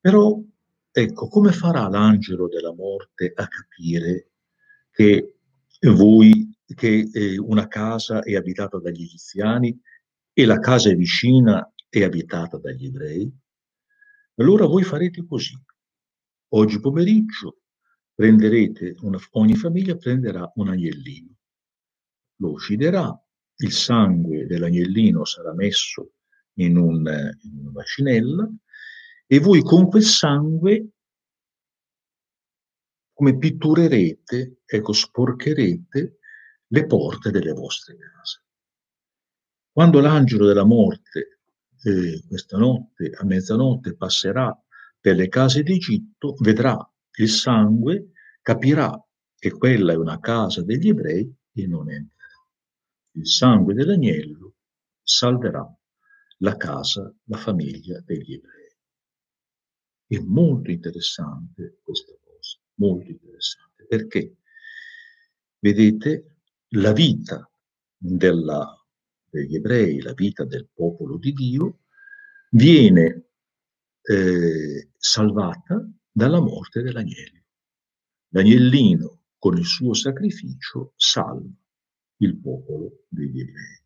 Però, 0.00 0.40
ecco, 0.90 1.28
come 1.28 1.52
farà 1.52 1.88
l'angelo 1.88 2.48
della 2.48 2.74
morte 2.74 3.32
a 3.34 3.46
capire 3.46 4.30
che 4.90 5.36
voi, 5.92 6.52
che 6.66 7.08
eh, 7.12 7.38
una 7.38 7.68
casa 7.68 8.22
è 8.22 8.34
abitata 8.34 8.78
dagli 8.78 9.02
egiziani 9.02 9.78
e 10.32 10.44
la 10.44 10.58
casa 10.58 10.92
vicina 10.94 11.72
è 11.88 12.02
abitata 12.02 12.58
dagli 12.58 12.86
ebrei? 12.86 13.32
Allora 14.36 14.66
voi 14.66 14.82
farete 14.82 15.24
così, 15.26 15.56
Oggi 16.56 16.78
pomeriggio 16.78 17.62
una, 18.16 19.18
ogni 19.32 19.56
famiglia 19.56 19.96
prenderà 19.96 20.52
un 20.54 20.68
agnellino, 20.68 21.34
lo 22.36 22.50
ucciderà, 22.52 23.12
il 23.56 23.72
sangue 23.72 24.46
dell'agnellino 24.46 25.24
sarà 25.24 25.52
messo 25.52 26.12
in, 26.58 26.76
un, 26.76 27.08
in 27.42 27.58
una 27.58 27.70
bacinella 27.70 28.48
e 29.26 29.38
voi 29.40 29.62
con 29.62 29.88
quel 29.88 30.04
sangue 30.04 30.90
come 33.12 33.36
pitturerete, 33.36 34.60
ecco, 34.64 34.92
sporcherete 34.92 36.18
le 36.68 36.86
porte 36.86 37.30
delle 37.32 37.52
vostre 37.52 37.96
case. 37.96 38.44
Quando 39.72 39.98
l'angelo 39.98 40.46
della 40.46 40.64
morte 40.64 41.40
eh, 41.82 42.22
questa 42.28 42.58
notte, 42.58 43.10
a 43.10 43.24
mezzanotte, 43.24 43.96
passerà 43.96 44.56
per 45.04 45.16
le 45.16 45.28
case 45.28 45.62
d'Egitto, 45.62 46.34
vedrà 46.38 46.78
il 47.18 47.28
sangue, 47.28 48.12
capirà 48.40 48.98
che 49.36 49.50
quella 49.50 49.92
è 49.92 49.96
una 49.96 50.18
casa 50.18 50.62
degli 50.62 50.88
ebrei 50.88 51.30
e 51.52 51.66
non 51.66 51.90
entrerà. 51.90 52.42
Il 53.10 53.28
sangue 53.28 53.74
dell'agnello 53.74 54.54
salverà 55.02 55.62
la 56.38 56.56
casa, 56.56 57.14
la 57.24 57.36
famiglia 57.36 58.00
degli 58.00 58.32
ebrei. 58.32 58.74
È 60.06 60.18
molto 60.20 60.70
interessante 60.70 61.80
molto 62.76 63.10
interessante, 63.10 63.84
perché 63.86 64.38
vedete 65.58 66.38
la 66.76 66.94
vita 66.94 67.46
della, 67.94 68.74
degli 69.28 69.54
ebrei, 69.54 70.00
la 70.00 70.14
vita 70.14 70.46
del 70.46 70.66
popolo 70.72 71.18
di 71.18 71.32
Dio, 71.34 71.80
viene 72.52 73.32
eh, 74.06 74.90
salvata 74.96 75.88
dalla 76.10 76.40
morte 76.40 76.82
dell'agnello. 76.82 77.42
L'agnellino 78.28 79.22
con 79.38 79.56
il 79.56 79.64
suo 79.64 79.94
sacrificio 79.94 80.92
salva 80.96 81.50
il 82.18 82.36
popolo 82.38 83.04
degli 83.08 83.40
ebrei. 83.40 83.82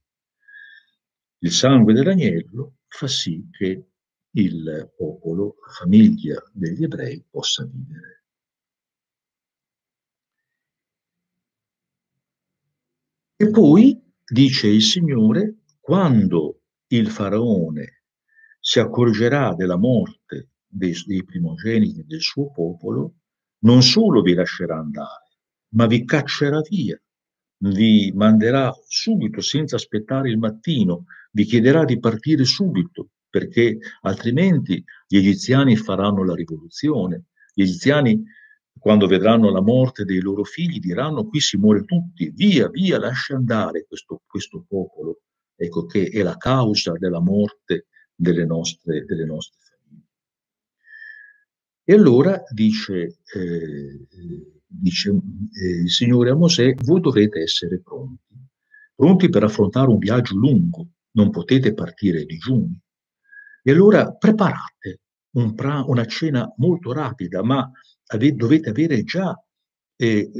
Il 1.38 1.52
sangue 1.52 1.92
dell'agnello 1.92 2.78
fa 2.88 3.06
sì 3.06 3.48
che 3.50 3.90
il 4.30 4.92
popolo, 4.96 5.56
la 5.64 5.72
famiglia 5.72 6.42
degli 6.52 6.82
ebrei 6.82 7.25
possa 7.28 7.64
vivere. 7.64 8.25
E 13.37 13.50
poi, 13.50 14.00
dice 14.25 14.66
il 14.66 14.82
Signore, 14.82 15.58
quando 15.80 16.62
il 16.88 17.08
faraone 17.08 17.98
si 18.68 18.80
accorgerà 18.80 19.54
della 19.54 19.78
morte 19.78 20.50
dei, 20.66 20.92
dei 21.06 21.25
primogeniti 21.25 22.04
del 22.04 22.20
suo 22.20 22.50
popolo, 22.50 23.14
non 23.60 23.80
solo 23.80 24.20
vi 24.20 24.34
lascerà 24.34 24.76
andare, 24.76 25.38
ma 25.68 25.87
vi 25.87 26.04
caccerà 26.04 26.60
via, 26.68 27.00
vi 27.60 28.12
manderà 28.14 28.70
subito, 28.87 29.40
senza 29.40 29.76
aspettare 29.76 30.28
il 30.28 30.37
mattino, 30.37 31.06
vi 31.30 31.44
chiederà 31.44 31.87
di 31.87 31.98
partire 31.98 32.44
subito, 32.44 33.12
perché 33.30 33.78
altrimenti 34.02 34.84
gli 35.06 35.16
egiziani 35.16 35.75
faranno 35.75 36.22
la 36.22 36.34
rivoluzione. 36.34 37.28
Gli 37.54 37.62
egiziani, 37.62 38.22
quando 38.78 39.06
vedranno 39.06 39.50
la 39.50 39.62
morte 39.62 40.04
dei 40.04 40.20
loro 40.20 40.44
figli, 40.44 40.78
diranno 40.78 41.26
qui 41.26 41.40
si 41.40 41.56
muore 41.56 41.87
tutti, 41.87 42.30
via, 42.34 42.68
via, 42.68 42.98
lascia 42.98 43.34
andare 43.34 43.87
questo, 43.88 44.20
questo 44.26 44.66
popolo, 44.68 45.20
ecco 45.56 45.87
che 45.87 46.10
è 46.10 46.22
la 46.22 46.37
causa 46.37 46.92
della 46.98 47.20
morte 47.20 47.87
delle 48.18 48.44
nostre, 48.44 49.04
delle 49.04 49.25
nostre 49.25 49.58
famiglie. 49.62 50.06
E 51.84 51.94
allora 51.94 52.42
dice, 52.52 53.20
eh, 53.34 54.06
dice 54.66 55.10
eh, 55.10 55.82
il 55.82 55.90
Signore 55.90 56.30
a 56.30 56.34
Mosè, 56.34 56.75
voi 56.82 57.00
dovete 57.00 57.40
essere 57.40 57.80
pronti, 57.80 58.34
pronti 58.94 59.28
per 59.28 59.44
affrontare 59.44 59.88
un 59.88 59.98
viaggio 59.98 60.37
lungo, 60.37 60.88
non 61.12 61.30
potete 61.30 61.72
partire 61.75 62.25
digiuni. 62.25 62.76
E 63.62 63.70
allora 63.70 64.12
preparate 64.12 65.00
un 65.37 65.54
pra- 65.54 65.84
una 65.87 66.04
cena 66.04 66.52
molto 66.56 66.92
rapida, 66.92 67.42
ma 67.42 67.70
ave- 68.06 68.34
dovete 68.34 68.70
avere 68.70 69.04
già 69.04 69.40
eh, 69.96 70.30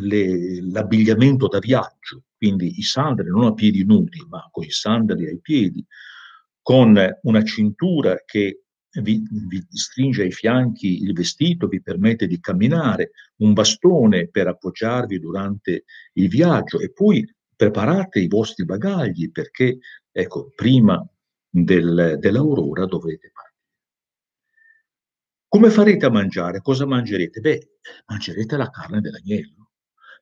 le, 0.00 0.62
l'abbigliamento 0.62 1.48
da 1.48 1.58
viaggio, 1.58 2.24
quindi 2.36 2.78
i 2.78 2.82
sandali 2.82 3.28
non 3.28 3.46
a 3.46 3.54
piedi 3.54 3.84
nudi, 3.84 4.24
ma 4.28 4.46
con 4.50 4.64
i 4.64 4.70
sandali 4.70 5.26
ai 5.26 5.40
piedi, 5.40 5.84
con 6.66 6.98
una 7.22 7.44
cintura 7.44 8.16
che 8.24 8.62
vi, 9.00 9.22
vi, 9.30 9.64
stringe 9.70 10.22
ai 10.24 10.32
fianchi 10.32 11.00
il 11.04 11.12
vestito, 11.12 11.68
vi 11.68 11.80
permette 11.80 12.26
di 12.26 12.40
camminare, 12.40 13.12
un 13.36 13.52
bastone 13.52 14.26
per 14.26 14.48
appoggiarvi 14.48 15.20
durante 15.20 15.84
il 16.14 16.26
viaggio 16.26 16.80
e 16.80 16.90
poi 16.90 17.24
preparate 17.54 18.18
i 18.18 18.26
vostri 18.26 18.64
bagagli 18.64 19.30
perché, 19.30 19.78
ecco, 20.10 20.50
prima 20.56 21.08
del, 21.48 22.16
dell'aurora 22.18 22.84
dovrete 22.84 23.30
partire. 23.32 23.54
Come 25.46 25.70
farete 25.70 26.06
a 26.06 26.10
mangiare? 26.10 26.62
Cosa 26.62 26.84
mangerete? 26.84 27.38
Beh, 27.38 27.76
mangerete 28.06 28.56
la 28.56 28.70
carne 28.70 29.00
dell'agnello, 29.00 29.70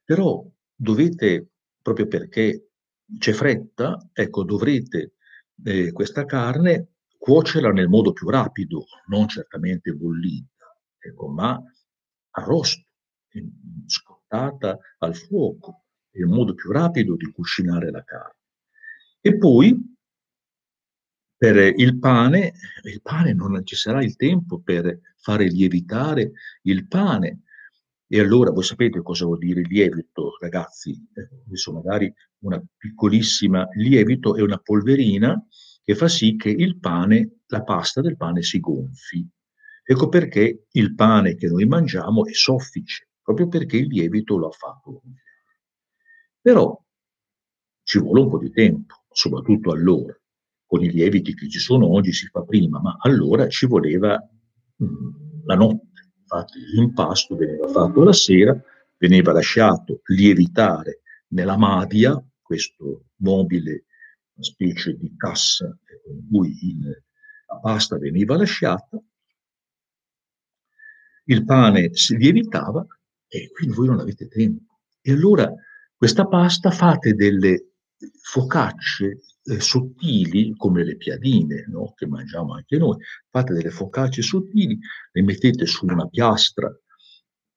però 0.04 0.46
dovete, 0.74 1.52
proprio 1.80 2.06
perché 2.06 2.68
c'è 3.16 3.32
fretta, 3.32 4.10
ecco, 4.12 4.44
dovrete 4.44 5.14
eh, 5.62 5.92
questa 5.92 6.24
carne 6.24 6.88
cuocerla 7.16 7.70
nel 7.70 7.88
modo 7.88 8.12
più 8.12 8.28
rapido, 8.28 8.84
non 9.06 9.28
certamente 9.28 9.92
bollita, 9.92 10.76
ecco, 10.98 11.28
ma 11.28 11.60
arrosto, 12.30 12.82
scottata 13.86 14.78
al 14.98 15.16
fuoco, 15.16 15.84
è 16.10 16.18
il 16.18 16.26
modo 16.26 16.54
più 16.54 16.70
rapido 16.70 17.16
di 17.16 17.30
cucinare 17.32 17.90
la 17.90 18.04
carne. 18.04 18.38
E 19.20 19.38
poi 19.38 19.94
per 21.36 21.56
il 21.56 21.98
pane, 21.98 22.52
il 22.84 23.02
pane 23.02 23.32
non 23.32 23.60
ci 23.64 23.74
sarà 23.76 24.02
il 24.02 24.16
tempo 24.16 24.60
per 24.60 24.98
fare 25.16 25.46
lievitare 25.46 26.32
il 26.62 26.86
pane. 26.86 27.42
E 28.06 28.20
allora 28.20 28.50
voi 28.50 28.62
sapete 28.62 29.00
cosa 29.02 29.24
vuol 29.24 29.38
dire 29.38 29.62
lievito, 29.62 30.36
ragazzi? 30.38 30.90
Eh, 31.14 31.28
adesso 31.46 31.72
magari 31.72 32.12
una 32.40 32.62
piccolissima 32.76 33.66
lievito 33.74 34.36
è 34.36 34.42
una 34.42 34.58
polverina 34.58 35.42
che 35.82 35.94
fa 35.94 36.08
sì 36.08 36.36
che 36.36 36.50
il 36.50 36.78
pane, 36.78 37.40
la 37.46 37.62
pasta 37.62 38.00
del 38.00 38.16
pane 38.16 38.42
si 38.42 38.60
gonfi. 38.60 39.26
Ecco 39.86 40.08
perché 40.08 40.66
il 40.70 40.94
pane 40.94 41.34
che 41.34 41.46
noi 41.46 41.66
mangiamo 41.66 42.26
è 42.26 42.32
soffice, 42.32 43.10
proprio 43.22 43.48
perché 43.48 43.76
il 43.76 43.88
lievito 43.88 44.36
lo 44.36 44.48
ha 44.48 44.52
fatto 44.52 44.92
gonfiare. 44.92 45.22
Però 46.40 46.82
ci 47.82 47.98
vuole 47.98 48.20
un 48.20 48.30
po' 48.30 48.38
di 48.38 48.50
tempo, 48.50 49.04
soprattutto 49.10 49.72
allora. 49.72 50.18
Con 50.66 50.82
i 50.82 50.90
lieviti 50.90 51.34
che 51.34 51.48
ci 51.48 51.58
sono 51.58 51.90
oggi 51.90 52.12
si 52.12 52.26
fa 52.26 52.42
prima, 52.42 52.80
ma 52.80 52.96
allora 52.98 53.46
ci 53.48 53.66
voleva 53.66 54.16
mh, 54.76 54.84
mm, 54.84 55.44
la 55.44 55.54
notte. 55.54 55.83
Infatti 56.34 56.58
l'impasto 56.72 57.36
veniva 57.36 57.68
fatto 57.68 58.02
la 58.02 58.12
sera, 58.12 58.60
veniva 58.98 59.32
lasciato 59.32 60.00
lievitare 60.06 61.02
nella 61.28 61.56
madia, 61.56 62.20
questo 62.42 63.10
mobile, 63.18 63.84
una 64.34 64.44
specie 64.44 64.96
di 64.96 65.14
cassa 65.16 65.66
con 66.04 66.26
cui 66.28 66.58
il, 66.70 67.02
la 67.46 67.58
pasta 67.60 67.98
veniva 67.98 68.36
lasciata, 68.36 69.00
il 71.26 71.44
pane 71.44 71.94
si 71.94 72.16
lievitava 72.16 72.84
e 73.28 73.50
quindi 73.52 73.76
voi 73.76 73.86
non 73.86 74.00
avete 74.00 74.26
tempo. 74.26 74.80
E 75.00 75.12
allora 75.12 75.52
questa 75.96 76.26
pasta 76.26 76.72
fate 76.72 77.14
delle 77.14 77.74
focacce 78.22 79.20
eh, 79.44 79.60
sottili, 79.60 80.54
come 80.56 80.84
le 80.84 80.96
piadine 80.96 81.66
no? 81.68 81.92
che 81.94 82.06
mangiamo 82.06 82.54
anche 82.54 82.76
noi, 82.78 82.98
fate 83.28 83.52
delle 83.52 83.70
focacce 83.70 84.22
sottili, 84.22 84.78
le 85.12 85.22
mettete 85.22 85.66
su 85.66 85.84
una 85.86 86.06
piastra 86.08 86.74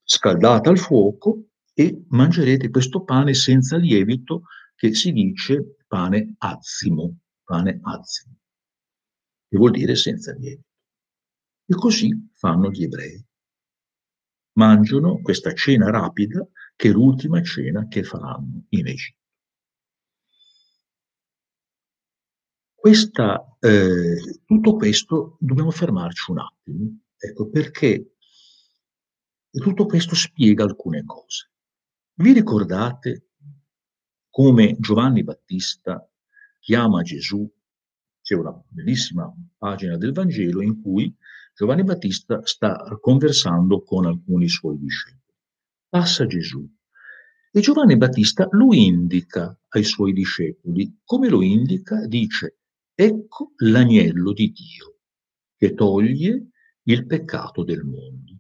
scaldata 0.04 0.70
al 0.70 0.78
fuoco 0.78 1.50
e 1.74 2.06
mangerete 2.10 2.70
questo 2.70 3.04
pane 3.04 3.34
senza 3.34 3.78
lievito 3.78 4.44
che 4.76 4.94
si 4.94 5.12
dice 5.12 5.78
pane 5.88 6.36
azimo, 6.40 7.20
pane 7.44 7.80
azimo, 7.82 8.36
che 9.48 9.58
vuol 9.58 9.72
dire 9.72 9.96
senza 9.96 10.34
lievito. 10.34 10.66
E 11.66 11.76
così 11.76 12.30
fanno 12.34 12.70
gli 12.70 12.84
ebrei. 12.84 13.24
Mangiano 14.54 15.20
questa 15.22 15.54
cena 15.54 15.90
rapida 15.90 16.48
che 16.76 16.90
è 16.90 16.92
l'ultima 16.92 17.42
cena 17.44 17.88
che 17.88 18.04
faranno 18.04 18.66
in 18.70 18.88
Egitto. 18.88 19.27
Questa, 22.88 23.58
eh, 23.60 24.40
tutto 24.46 24.78
questo 24.78 25.36
dobbiamo 25.42 25.72
fermarci 25.72 26.32
un 26.32 26.40
attimo, 26.40 27.00
ecco, 27.18 27.50
perché 27.50 28.14
tutto 29.50 29.86
questo 29.86 30.16
spiega 30.16 30.64
alcune 30.64 31.04
cose. 31.04 31.52
Vi 32.14 32.32
ricordate 32.32 33.32
come 34.30 34.78
Giovanni 34.80 35.26
Battista 35.26 36.10
chiama 36.62 37.02
Gesù? 37.02 37.46
C'è 38.22 38.36
una 38.36 38.58
bellissima 38.70 39.36
pagina 39.58 39.98
del 39.98 40.14
Vangelo 40.14 40.62
in 40.62 40.82
cui 40.82 41.14
Giovanni 41.54 41.84
Battista 41.84 42.40
sta 42.46 42.98
conversando 43.02 43.84
con 43.84 44.06
alcuni 44.06 44.48
suoi 44.48 44.78
discepoli 44.78 45.36
passa 45.90 46.26
Gesù. 46.26 46.66
E 47.52 47.60
Giovanni 47.60 47.98
Battista 47.98 48.48
lo 48.52 48.74
indica 48.74 49.60
ai 49.70 49.84
suoi 49.84 50.14
discepoli. 50.14 51.00
Come 51.04 51.28
lo 51.28 51.42
indica? 51.42 52.06
Dice, 52.06 52.57
ecco 53.00 53.54
l'agnello 53.58 54.34
di 54.34 54.52
Dio 54.52 54.98
che 55.56 55.76
toglie 55.76 56.50
il 56.84 57.06
peccato 57.06 57.64
del 57.64 57.84
mondo. 57.84 58.40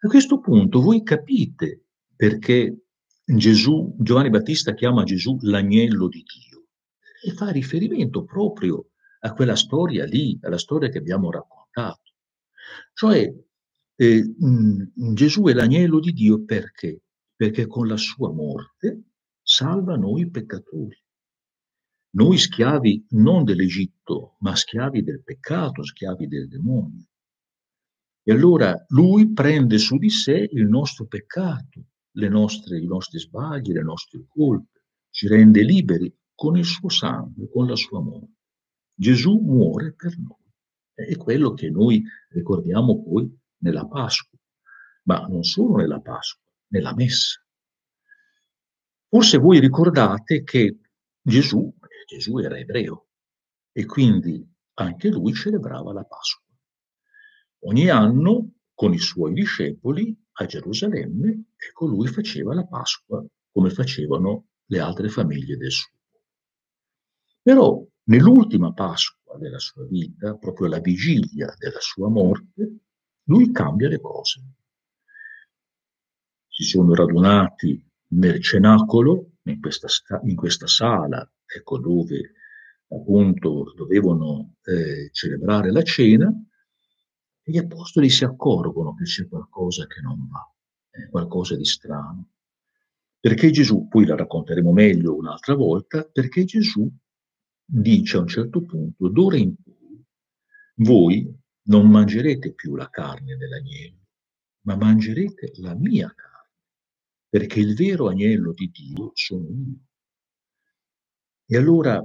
A 0.00 0.06
questo 0.06 0.38
punto 0.38 0.80
voi 0.80 1.02
capite 1.02 1.86
perché 2.14 2.84
Gesù, 3.24 3.96
Giovanni 3.98 4.30
Battista 4.30 4.74
chiama 4.74 5.02
Gesù 5.02 5.38
l'agnello 5.40 6.06
di 6.06 6.22
Dio 6.22 6.66
e 7.24 7.34
fa 7.34 7.50
riferimento 7.50 8.22
proprio 8.22 8.90
a 9.20 9.32
quella 9.32 9.56
storia 9.56 10.04
lì, 10.04 10.38
alla 10.42 10.58
storia 10.58 10.88
che 10.88 10.98
abbiamo 10.98 11.32
raccontato. 11.32 12.12
Cioè 12.92 13.34
eh, 13.96 14.34
mh, 14.38 15.14
Gesù 15.14 15.42
è 15.46 15.52
l'agnello 15.52 15.98
di 15.98 16.12
Dio 16.12 16.44
perché? 16.44 17.02
Perché 17.34 17.66
con 17.66 17.88
la 17.88 17.96
sua 17.96 18.32
morte 18.32 19.02
salva 19.42 19.96
noi 19.96 20.30
peccatori. 20.30 20.96
Noi 22.10 22.38
schiavi 22.38 23.06
non 23.10 23.44
dell'Egitto, 23.44 24.36
ma 24.40 24.56
schiavi 24.56 25.02
del 25.02 25.22
peccato, 25.22 25.82
schiavi 25.84 26.26
del 26.26 26.48
demonio. 26.48 27.06
E 28.22 28.32
allora 28.32 28.74
lui 28.88 29.32
prende 29.32 29.78
su 29.78 29.96
di 29.96 30.10
sé 30.10 30.48
il 30.52 30.66
nostro 30.66 31.06
peccato, 31.06 31.84
nostre, 32.28 32.78
i 32.78 32.86
nostri 32.86 33.18
sbagli, 33.18 33.72
le 33.72 33.82
nostre 33.82 34.24
colpe, 34.26 34.84
ci 35.10 35.28
rende 35.28 35.62
liberi 35.62 36.14
con 36.34 36.56
il 36.56 36.64
suo 36.64 36.88
sangue, 36.88 37.48
con 37.50 37.66
la 37.66 37.76
sua 37.76 38.00
morte. 38.00 38.36
Gesù 38.94 39.38
muore 39.38 39.94
per 39.94 40.18
noi. 40.18 40.36
È 40.94 41.16
quello 41.16 41.52
che 41.52 41.70
noi 41.70 42.02
ricordiamo 42.30 43.02
poi 43.02 43.32
nella 43.58 43.86
Pasqua, 43.86 44.38
ma 45.04 45.26
non 45.26 45.44
solo 45.44 45.76
nella 45.76 46.00
Pasqua, 46.00 46.52
nella 46.68 46.94
Messa. 46.94 47.40
Forse 49.08 49.38
voi 49.38 49.60
ricordate 49.60 50.42
che 50.42 50.80
Gesù, 51.22 51.72
Gesù 52.06 52.38
era 52.38 52.58
ebreo 52.58 53.08
e 53.72 53.84
quindi 53.84 54.46
anche 54.74 55.08
lui 55.08 55.32
celebrava 55.32 55.92
la 55.92 56.04
Pasqua. 56.04 56.46
Ogni 57.60 57.88
anno 57.88 58.52
con 58.74 58.92
i 58.92 58.98
suoi 58.98 59.32
discepoli 59.32 60.16
a 60.32 60.46
Gerusalemme, 60.46 61.46
ecco 61.56 61.86
lui 61.86 62.06
faceva 62.06 62.54
la 62.54 62.64
Pasqua 62.64 63.24
come 63.50 63.70
facevano 63.70 64.48
le 64.66 64.78
altre 64.78 65.08
famiglie 65.08 65.56
del 65.56 65.72
suo. 65.72 65.96
Però 67.42 67.84
nell'ultima 68.04 68.72
Pasqua 68.72 69.36
della 69.38 69.58
sua 69.58 69.84
vita, 69.86 70.36
proprio 70.36 70.68
la 70.68 70.80
vigilia 70.80 71.52
della 71.58 71.80
sua 71.80 72.08
morte, 72.08 72.78
lui 73.24 73.50
cambia 73.50 73.88
le 73.88 74.00
cose. 74.00 74.42
Si 76.46 76.64
sono 76.64 76.94
radunati 76.94 77.84
nel 78.10 78.42
cenacolo, 78.42 79.32
in 79.42 79.60
questa, 79.60 79.88
in 80.24 80.36
questa 80.36 80.66
sala, 80.66 81.28
ecco 81.56 81.78
dove 81.78 82.32
appunto 82.90 83.72
dovevano 83.76 84.56
eh, 84.64 85.10
celebrare 85.12 85.70
la 85.70 85.82
cena, 85.82 86.32
gli 87.42 87.58
apostoli 87.58 88.10
si 88.10 88.24
accorgono 88.24 88.94
che 88.94 89.04
c'è 89.04 89.26
qualcosa 89.26 89.86
che 89.86 90.00
non 90.00 90.28
va, 90.28 90.46
è 90.90 91.08
qualcosa 91.08 91.56
di 91.56 91.64
strano. 91.64 92.32
Perché 93.20 93.50
Gesù, 93.50 93.88
poi 93.88 94.06
la 94.06 94.16
racconteremo 94.16 94.72
meglio 94.72 95.16
un'altra 95.16 95.54
volta, 95.54 96.04
perché 96.04 96.44
Gesù 96.44 96.88
dice 97.64 98.16
a 98.16 98.20
un 98.20 98.28
certo 98.28 98.62
punto, 98.62 99.08
d'ora 99.08 99.36
in 99.36 99.54
poi, 99.56 100.04
voi 100.76 101.36
non 101.62 101.90
mangerete 101.90 102.52
più 102.52 102.76
la 102.76 102.88
carne 102.88 103.36
dell'agnello, 103.36 104.06
ma 104.66 104.76
mangerete 104.76 105.52
la 105.56 105.74
mia 105.74 106.12
carne, 106.14 106.52
perché 107.28 107.60
il 107.60 107.74
vero 107.74 108.08
agnello 108.08 108.52
di 108.52 108.70
Dio 108.70 109.10
sono 109.14 109.48
io. 109.48 109.87
E 111.50 111.56
allora 111.56 112.00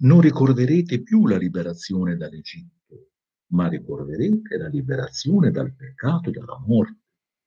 non 0.00 0.20
ricorderete 0.20 1.02
più 1.02 1.26
la 1.26 1.36
liberazione 1.36 2.16
dall'Egitto 2.16 2.78
ma 3.48 3.68
ricorderete 3.68 4.56
la 4.56 4.68
liberazione 4.68 5.50
dal 5.50 5.74
peccato 5.74 6.28
e 6.28 6.32
dalla 6.32 6.58
morte 6.66 7.00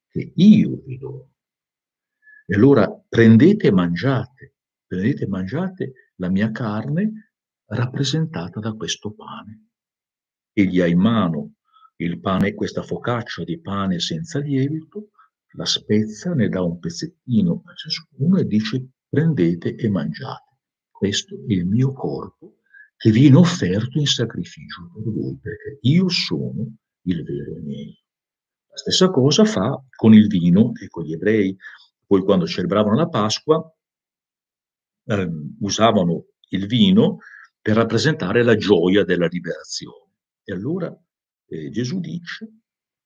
che 0.08 0.32
io 0.34 0.82
vi 0.84 0.98
do. 0.98 1.30
E 2.46 2.54
allora 2.54 2.90
prendete 3.08 3.68
e 3.68 3.72
mangiate, 3.72 4.56
prendete 4.86 5.24
e 5.24 5.28
mangiate 5.28 5.92
la 6.16 6.28
mia 6.28 6.50
carne 6.50 7.34
rappresentata 7.66 8.60
da 8.60 8.72
questo 8.72 9.14
pane. 9.14 9.68
Egli 10.52 10.80
ha 10.80 10.86
in 10.86 10.98
mano 10.98 11.54
il 11.96 12.20
pane, 12.20 12.54
questa 12.54 12.82
focaccia 12.82 13.44
di 13.44 13.60
pane 13.60 14.00
senza 14.00 14.38
lievito, 14.40 15.10
la 15.54 15.64
spezza, 15.64 16.34
ne 16.34 16.48
dà 16.48 16.62
un 16.62 16.78
pezzettino 16.78 17.62
a 17.64 17.74
ciascuno 17.74 18.38
e 18.38 18.46
dice 18.46 18.88
prendete 19.08 19.76
e 19.76 19.88
mangiate. 19.88 20.51
Questo 21.02 21.34
è 21.34 21.52
il 21.52 21.66
mio 21.66 21.92
corpo 21.92 22.58
che 22.96 23.10
viene 23.10 23.34
offerto 23.34 23.98
in 23.98 24.06
sacrificio 24.06 24.88
per 24.94 25.12
voi, 25.12 25.36
perché 25.36 25.78
io 25.80 26.08
sono 26.08 26.76
il 27.06 27.24
vero 27.24 27.56
agnello. 27.56 27.96
La 28.68 28.76
stessa 28.76 29.10
cosa 29.10 29.44
fa 29.44 29.84
con 29.96 30.14
il 30.14 30.28
vino 30.28 30.70
e 30.80 30.86
con 30.86 31.02
gli 31.02 31.12
ebrei. 31.12 31.56
Poi 32.06 32.22
quando 32.22 32.46
celebravano 32.46 32.94
la 32.94 33.08
Pasqua 33.08 33.60
eh, 35.06 35.28
usavano 35.58 36.26
il 36.50 36.68
vino 36.68 37.18
per 37.60 37.74
rappresentare 37.74 38.44
la 38.44 38.54
gioia 38.54 39.02
della 39.02 39.26
liberazione. 39.26 40.12
E 40.44 40.52
allora 40.52 40.96
eh, 41.48 41.68
Gesù 41.70 41.98
dice, 41.98 42.48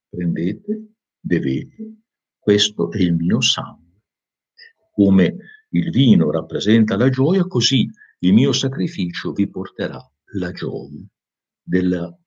prendete, 0.07 0.97
bevete, 1.19 1.95
questo 2.39 2.91
è 2.91 2.99
il 2.99 3.15
mio 3.15 3.41
sangue. 3.41 4.03
Come 4.93 5.37
il 5.77 5.91
vino 5.91 6.31
rappresenta 6.31 6.97
la 6.97 7.09
gioia, 7.09 7.45
così 7.45 7.89
il 8.21 8.33
mio 8.33 8.53
sacrificio 8.53 9.33
vi 9.33 9.49
porterà 9.49 10.01
la 10.35 10.51
gioia 10.53 11.05
del 11.63 12.19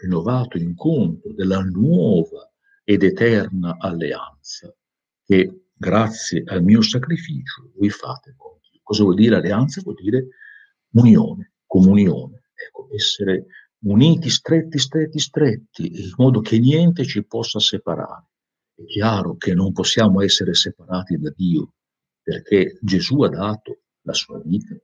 rinnovato 0.00 0.56
incontro, 0.58 1.32
della 1.32 1.60
nuova 1.60 2.50
ed 2.84 3.02
eterna 3.02 3.76
alleanza 3.78 4.74
che 5.24 5.66
grazie 5.72 6.42
al 6.46 6.62
mio 6.62 6.82
sacrificio 6.82 7.72
voi 7.76 7.90
fate 7.90 8.34
con 8.36 8.58
Dio. 8.60 8.80
Cosa 8.82 9.02
vuol 9.02 9.14
dire 9.14 9.36
alleanza? 9.36 9.80
Vuol 9.82 9.96
dire 9.96 10.28
unione, 10.94 11.54
comunione, 11.66 12.50
ecco, 12.54 12.88
essere 12.92 13.46
uniti, 13.84 14.28
stretti, 14.28 14.78
stretti, 14.78 15.18
stretti, 15.18 16.02
in 16.02 16.12
modo 16.16 16.40
che 16.40 16.58
niente 16.58 17.04
ci 17.04 17.24
possa 17.24 17.58
separare. 17.58 18.26
È 18.74 18.84
chiaro 18.84 19.36
che 19.36 19.54
non 19.54 19.72
possiamo 19.72 20.22
essere 20.22 20.54
separati 20.54 21.16
da 21.18 21.32
Dio, 21.34 21.74
perché 22.22 22.78
Gesù 22.80 23.20
ha 23.22 23.28
dato 23.28 23.80
la 24.02 24.14
sua 24.14 24.40
vita 24.44 24.74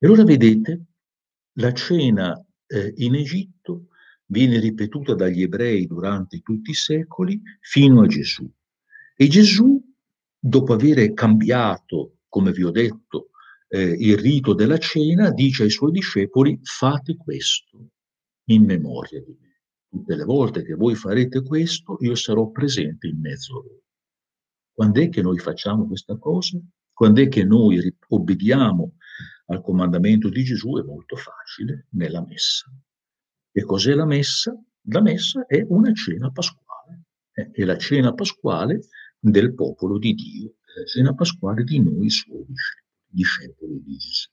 e 0.00 0.06
allora 0.06 0.22
vedete, 0.22 0.84
la 1.54 1.72
cena 1.72 2.40
eh, 2.66 2.92
in 2.98 3.16
Egitto 3.16 3.88
viene 4.26 4.60
ripetuta 4.60 5.14
dagli 5.14 5.42
ebrei 5.42 5.88
durante 5.88 6.38
tutti 6.38 6.70
i 6.70 6.74
secoli 6.74 7.40
fino 7.60 8.02
a 8.02 8.06
Gesù. 8.06 8.48
E 9.16 9.26
Gesù, 9.26 9.82
dopo 10.38 10.72
aver 10.72 11.12
cambiato, 11.14 12.18
come 12.28 12.52
vi 12.52 12.62
ho 12.62 12.70
detto, 12.70 13.30
eh, 13.66 13.82
il 13.82 14.16
rito 14.18 14.54
della 14.54 14.78
cena, 14.78 15.32
dice 15.32 15.64
ai 15.64 15.70
suoi 15.70 15.90
discepoli, 15.90 16.60
fate 16.62 17.16
questo 17.16 17.88
in 18.50 18.64
memoria 18.64 19.20
di 19.20 19.36
me. 19.40 19.62
Tutte 19.88 20.14
le 20.14 20.24
volte 20.24 20.62
che 20.62 20.74
voi 20.74 20.94
farete 20.94 21.42
questo, 21.42 21.96
io 22.02 22.14
sarò 22.14 22.50
presente 22.50 23.08
in 23.08 23.18
mezzo 23.18 23.58
a 23.58 23.62
voi. 23.62 23.82
Quando 24.78 25.00
è 25.00 25.08
che 25.08 25.22
noi 25.22 25.40
facciamo 25.40 25.88
questa 25.88 26.16
cosa? 26.18 26.56
Quando 26.92 27.20
è 27.20 27.26
che 27.26 27.42
noi 27.42 27.92
obbediamo 28.10 28.92
al 29.46 29.60
comandamento 29.60 30.28
di 30.28 30.44
Gesù 30.44 30.76
è 30.76 30.84
molto 30.84 31.16
facile 31.16 31.88
nella 31.94 32.24
messa. 32.24 32.70
E 33.50 33.64
cos'è 33.64 33.94
la 33.94 34.06
messa? 34.06 34.56
La 34.82 35.00
messa 35.00 35.46
è 35.46 35.66
una 35.66 35.92
cena 35.94 36.30
pasquale, 36.30 37.06
eh, 37.32 37.50
è 37.50 37.64
la 37.64 37.76
cena 37.76 38.14
pasquale 38.14 38.82
del 39.18 39.52
popolo 39.52 39.98
di 39.98 40.14
Dio, 40.14 40.54
la 40.76 40.84
cena 40.84 41.12
pasquale 41.12 41.64
di 41.64 41.80
noi 41.80 42.08
suoi 42.08 42.46
discepoli 43.04 43.82
di 43.82 43.96
Gesù. 43.96 44.28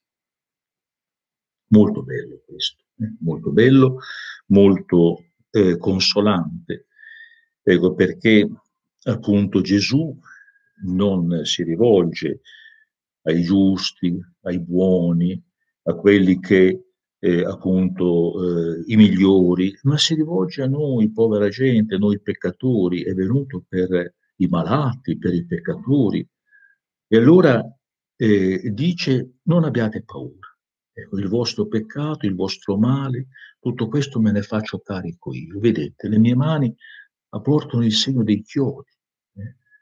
Molto 1.69 2.03
bello 2.03 2.43
questo, 2.45 2.83
eh? 2.99 3.15
molto 3.21 3.49
bello, 3.49 3.97
molto 4.49 5.23
eh, 5.49 5.75
consolante, 5.79 6.85
ecco 7.63 7.95
perché 7.95 8.47
appunto 9.05 9.61
Gesù 9.61 10.15
non 10.85 11.41
si 11.43 11.63
rivolge 11.63 12.41
ai 13.23 13.41
giusti, 13.41 14.17
ai 14.41 14.59
buoni, 14.59 15.41
a 15.83 15.93
quelli 15.93 16.39
che 16.39 16.85
eh, 17.19 17.43
appunto 17.43 18.33
eh, 18.77 18.83
i 18.87 18.95
migliori, 18.95 19.75
ma 19.83 19.97
si 19.97 20.13
rivolge 20.13 20.61
a 20.61 20.67
noi, 20.67 21.11
povera 21.11 21.49
gente, 21.49 21.97
noi 21.97 22.21
peccatori, 22.21 23.03
è 23.03 23.13
venuto 23.13 23.63
per 23.67 24.15
i 24.37 24.47
malati, 24.47 25.17
per 25.17 25.33
i 25.33 25.45
peccatori. 25.45 26.27
E 27.07 27.17
allora 27.17 27.63
eh, 28.15 28.69
dice 28.71 29.37
non 29.43 29.63
abbiate 29.63 30.03
paura, 30.03 30.55
ecco, 30.93 31.17
il 31.17 31.27
vostro 31.27 31.67
peccato, 31.67 32.25
il 32.25 32.35
vostro 32.35 32.77
male, 32.77 33.27
tutto 33.59 33.87
questo 33.87 34.19
me 34.19 34.31
ne 34.31 34.41
faccio 34.41 34.79
carico 34.79 35.33
io. 35.33 35.59
Vedete, 35.59 36.07
le 36.07 36.19
mie 36.19 36.35
mani 36.35 36.75
apportano 37.29 37.83
il 37.83 37.93
segno 37.93 38.23
dei 38.23 38.41
chiodi. 38.43 38.94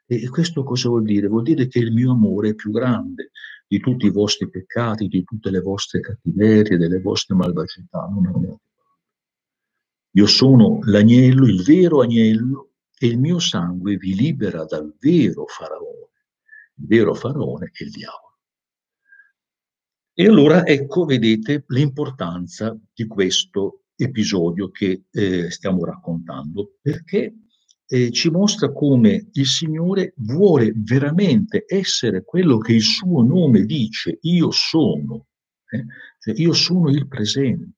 E 0.05 0.29
questo 0.29 0.63
cosa 0.63 0.89
vuol 0.89 1.03
dire? 1.03 1.27
Vuol 1.27 1.43
dire 1.43 1.67
che 1.67 1.79
il 1.79 1.93
mio 1.93 2.11
amore 2.11 2.49
è 2.49 2.55
più 2.55 2.71
grande 2.71 3.31
di 3.67 3.79
tutti 3.79 4.05
i 4.05 4.11
vostri 4.11 4.49
peccati, 4.49 5.07
di 5.07 5.23
tutte 5.23 5.49
le 5.49 5.59
vostre 5.59 5.99
cattiverie, 6.01 6.77
delle 6.77 6.99
vostre 6.99 7.35
malvagità. 7.35 8.05
Non 8.07 8.25
abbiate 8.27 8.61
Io 10.11 10.27
sono 10.27 10.79
l'agnello, 10.83 11.47
il 11.47 11.63
vero 11.63 12.01
agnello, 12.01 12.73
e 12.99 13.07
il 13.07 13.19
mio 13.19 13.39
sangue 13.39 13.97
vi 13.97 14.13
libera 14.13 14.65
dal 14.65 14.95
vero 14.99 15.45
faraone. 15.47 16.11
Il 16.75 16.87
vero 16.87 17.13
faraone 17.13 17.71
è 17.73 17.83
il 17.83 17.89
diavolo. 17.89 18.37
E 20.13 20.27
allora 20.27 20.65
ecco, 20.65 21.05
vedete, 21.05 21.63
l'importanza 21.67 22.77
di 22.93 23.07
questo 23.07 23.85
episodio 23.95 24.69
che 24.69 25.05
eh, 25.09 25.49
stiamo 25.49 25.83
raccontando, 25.85 26.75
perché 26.81 27.33
eh, 27.85 28.11
ci 28.11 28.29
mostra 28.29 28.71
come 28.71 29.29
il 29.33 29.45
Signore 29.45 30.13
vuole 30.17 30.71
veramente 30.75 31.65
essere 31.67 32.23
quello 32.23 32.57
che 32.57 32.73
il 32.73 32.81
suo 32.81 33.23
nome 33.23 33.65
dice, 33.65 34.17
io 34.21 34.51
sono, 34.51 35.27
eh? 35.69 35.85
cioè 36.19 36.33
io 36.37 36.53
sono 36.53 36.89
il 36.89 37.07
presente. 37.07 37.77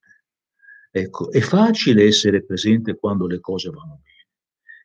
Ecco, 0.92 1.30
è 1.32 1.42
facile 1.42 2.06
essere 2.06 2.46
presente 2.46 2.96
quando 2.96 3.28
le 3.28 3.42
cose 3.42 3.70
vanno 3.70 4.00
bene, 4.02 4.30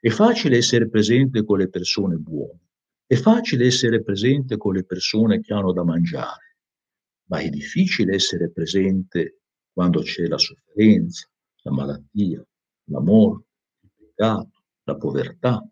è 0.00 0.09
facile 0.09 0.56
essere 0.56 0.88
presente 0.88 1.44
con 1.44 1.59
le 1.59 1.68
persone 1.68 2.16
buone, 2.16 2.68
è 3.06 3.14
facile 3.14 3.66
essere 3.66 4.02
presente 4.02 4.56
con 4.56 4.74
le 4.74 4.85
persone 4.85 5.40
che 5.40 5.52
hanno 5.52 5.72
da 5.72 5.85
mangiare, 5.85 6.56
ma 7.28 7.38
è 7.38 7.48
difficile 7.48 8.14
essere 8.14 8.50
presente 8.50 9.42
quando 9.72 10.02
c'è 10.02 10.26
la 10.26 10.38
sofferenza, 10.38 11.28
la 11.62 11.70
malattia, 11.70 12.44
la 12.87 13.00
morte, 13.00 13.46
il 13.83 13.90
peccato, 13.96 14.60
la 14.85 14.97
povertà. 14.97 15.66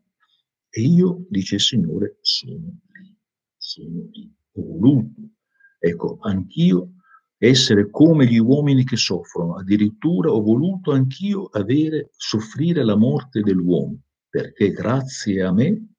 E 0.68 0.80
io, 0.82 1.26
dice 1.28 1.56
il 1.56 1.60
Signore, 1.60 2.18
sono 2.20 2.78
lì, 2.92 3.16
sono 3.56 4.08
lì, 4.10 4.32
ho 4.52 4.62
voluto. 4.62 5.30
Ecco, 5.78 6.18
anch'io 6.20 6.94
essere 7.38 7.88
come 7.88 8.26
gli 8.26 8.38
uomini 8.38 8.84
che 8.84 8.96
soffrono, 8.96 9.56
addirittura 9.56 10.30
ho 10.30 10.42
voluto 10.42 10.90
anch'io 10.90 11.44
avere, 11.46 12.10
soffrire 12.16 12.84
la 12.84 12.96
morte 12.96 13.40
dell'uomo, 13.40 14.02
perché 14.28 14.72
grazie 14.72 15.42
a 15.42 15.52
me 15.52 15.94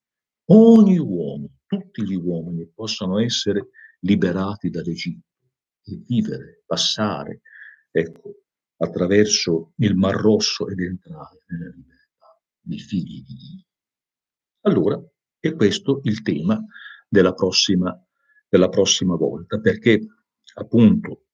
ogni 0.51 0.97
uomo, 0.97 1.49
tutti 1.65 2.03
gli 2.03 2.15
uomini 2.15 2.67
possano 2.67 3.19
essere 3.19 3.69
liberati 4.01 4.69
dall'Egitto 4.69 5.27
e 5.85 6.01
vivere, 6.05 6.63
passare, 6.65 7.41
ecco, 7.91 8.43
attraverso 8.77 9.73
il 9.77 9.95
Mar 9.95 10.15
Rosso 10.15 10.67
ed 10.67 10.79
entrare 10.79 11.43
nella 11.47 11.69
libertà 11.73 11.98
di 12.69 12.79
figli 12.79 13.23
di 13.23 13.33
Dio. 13.33 13.65
Allora, 14.61 15.01
è 15.39 15.53
questo 15.55 16.01
il 16.03 16.21
tema 16.21 16.63
della 17.07 17.33
prossima, 17.33 17.93
della 18.47 18.69
prossima 18.69 19.15
volta, 19.15 19.59
perché 19.59 19.99
appunto, 20.55 21.25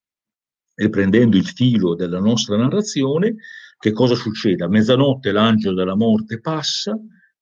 riprendendo 0.74 1.36
il 1.36 1.46
filo 1.46 1.94
della 1.94 2.20
nostra 2.20 2.56
narrazione, 2.56 3.36
che 3.78 3.92
cosa 3.92 4.14
succede? 4.14 4.64
A 4.64 4.68
mezzanotte 4.68 5.32
l'angelo 5.32 5.74
della 5.74 5.96
morte 5.96 6.40
passa, 6.40 6.98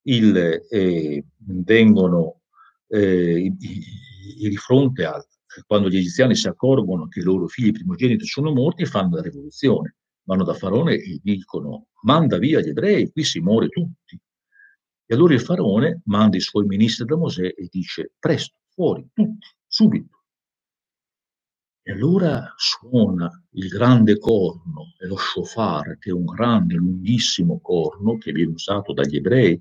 il, 0.07 0.37
eh, 0.69 1.25
vengono 1.39 2.41
eh, 2.89 3.55
di 3.57 4.57
fronte 4.57 5.05
a 5.05 5.25
quando 5.67 5.89
gli 5.89 5.97
egiziani 5.97 6.35
si 6.35 6.49
accorgono 6.49 7.07
che 7.07 7.21
i 7.21 7.23
loro 7.23 7.47
figli 7.47 7.71
primogeniti 7.71 8.27
sono 8.27 8.53
morti, 8.53 8.87
fanno 8.87 9.17
la 9.17 9.23
rivoluzione. 9.23 9.95
Vanno 10.25 10.45
da 10.45 10.55
Faraone 10.55 10.95
e 10.95 11.21
dicono: 11.23 11.89
manda 12.03 12.39
via 12.39 12.61
gli 12.61 12.69
ebrei, 12.69 13.11
qui 13.11 13.25
si 13.25 13.41
muore 13.41 13.69
tutti. 13.69 14.19
E 15.07 15.15
allora 15.15 15.35
il 15.35 15.41
Faraone 15.41 16.01
manda 16.07 16.37
i 16.37 16.41
suoi 16.41 16.65
ministri 16.67 17.05
da 17.05 17.17
Mosè 17.17 17.45
e 17.45 17.69
dice: 17.71 18.13
presto, 18.19 18.57
fuori, 18.69 19.07
tutti, 19.13 19.47
subito. 19.67 20.23
E 21.87 21.93
allora 21.93 22.51
suona 22.57 23.31
il 23.51 23.69
grande 23.69 24.19
corno, 24.19 24.95
e 24.99 25.07
lo 25.07 25.19
shofar, 25.19 25.99
che 25.99 26.09
è 26.09 26.15
un 26.15 26.25
grande, 26.25 26.77
lunghissimo 26.77 27.61
corno 27.61 28.17
che 28.17 28.33
viene 28.33 28.53
usato 28.53 28.95
dagli 28.95 29.17
ebrei 29.17 29.61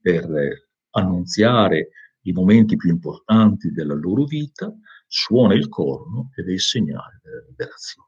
per 0.00 0.68
annunziare 0.90 1.90
i 2.22 2.32
momenti 2.32 2.74
più 2.74 2.90
importanti 2.90 3.70
della 3.70 3.94
loro 3.94 4.24
vita, 4.24 4.74
suona 5.06 5.54
il 5.54 5.68
corno 5.68 6.30
ed 6.34 6.48
è 6.48 6.52
il 6.52 6.60
segnale 6.60 7.20
della 7.22 7.44
liberazione. 7.46 8.05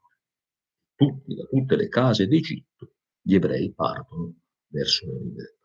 Tutti, 0.99 1.33
da 1.33 1.45
tutte 1.45 1.77
le 1.77 1.87
case 1.87 2.27
d'Egitto, 2.27 2.95
gli 3.21 3.35
ebrei 3.35 3.71
partono 3.73 4.35
verso 4.67 5.05
la 5.05 5.17
libertà. 5.17 5.57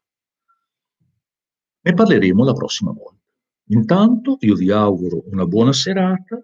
Ne 1.81 1.93
parleremo 1.93 2.45
la 2.45 2.53
prossima 2.53 2.93
volta. 2.93 3.21
Intanto 3.71 4.37
io 4.43 4.55
vi 4.55 4.71
auguro 4.71 5.25
una 5.27 5.45
buona 5.45 5.73
serata 5.73 6.41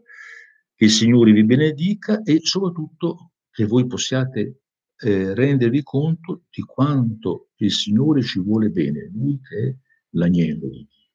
che 0.75 0.85
il 0.87 0.91
Signore 0.91 1.31
vi 1.31 1.45
benedica 1.45 2.21
e 2.23 2.41
soprattutto 2.43 3.35
che 3.53 3.65
voi 3.65 3.87
possiate 3.87 4.63
eh, 4.97 5.35
rendervi 5.35 5.85
conto 5.85 6.47
di 6.51 6.63
quanto 6.63 7.51
il 7.59 7.71
Signore 7.71 8.23
ci 8.23 8.41
vuole 8.41 8.71
bene, 8.71 9.09
Lui 9.13 9.39
che 9.41 9.69
è 9.69 9.77
l'agnello 10.17 10.69
di 10.69 10.79
Dio. 10.79 11.11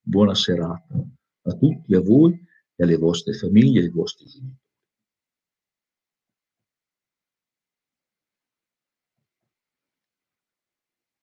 Buona 0.00 0.34
serata 0.34 1.06
a 1.42 1.52
tutti, 1.52 1.94
a 1.94 2.00
voi 2.00 2.32
e 2.76 2.82
alle 2.82 2.96
vostre 2.96 3.34
famiglie 3.34 3.80
e 3.80 3.82
ai 3.82 3.90
vostri 3.90 4.24
genitori. 4.24 4.62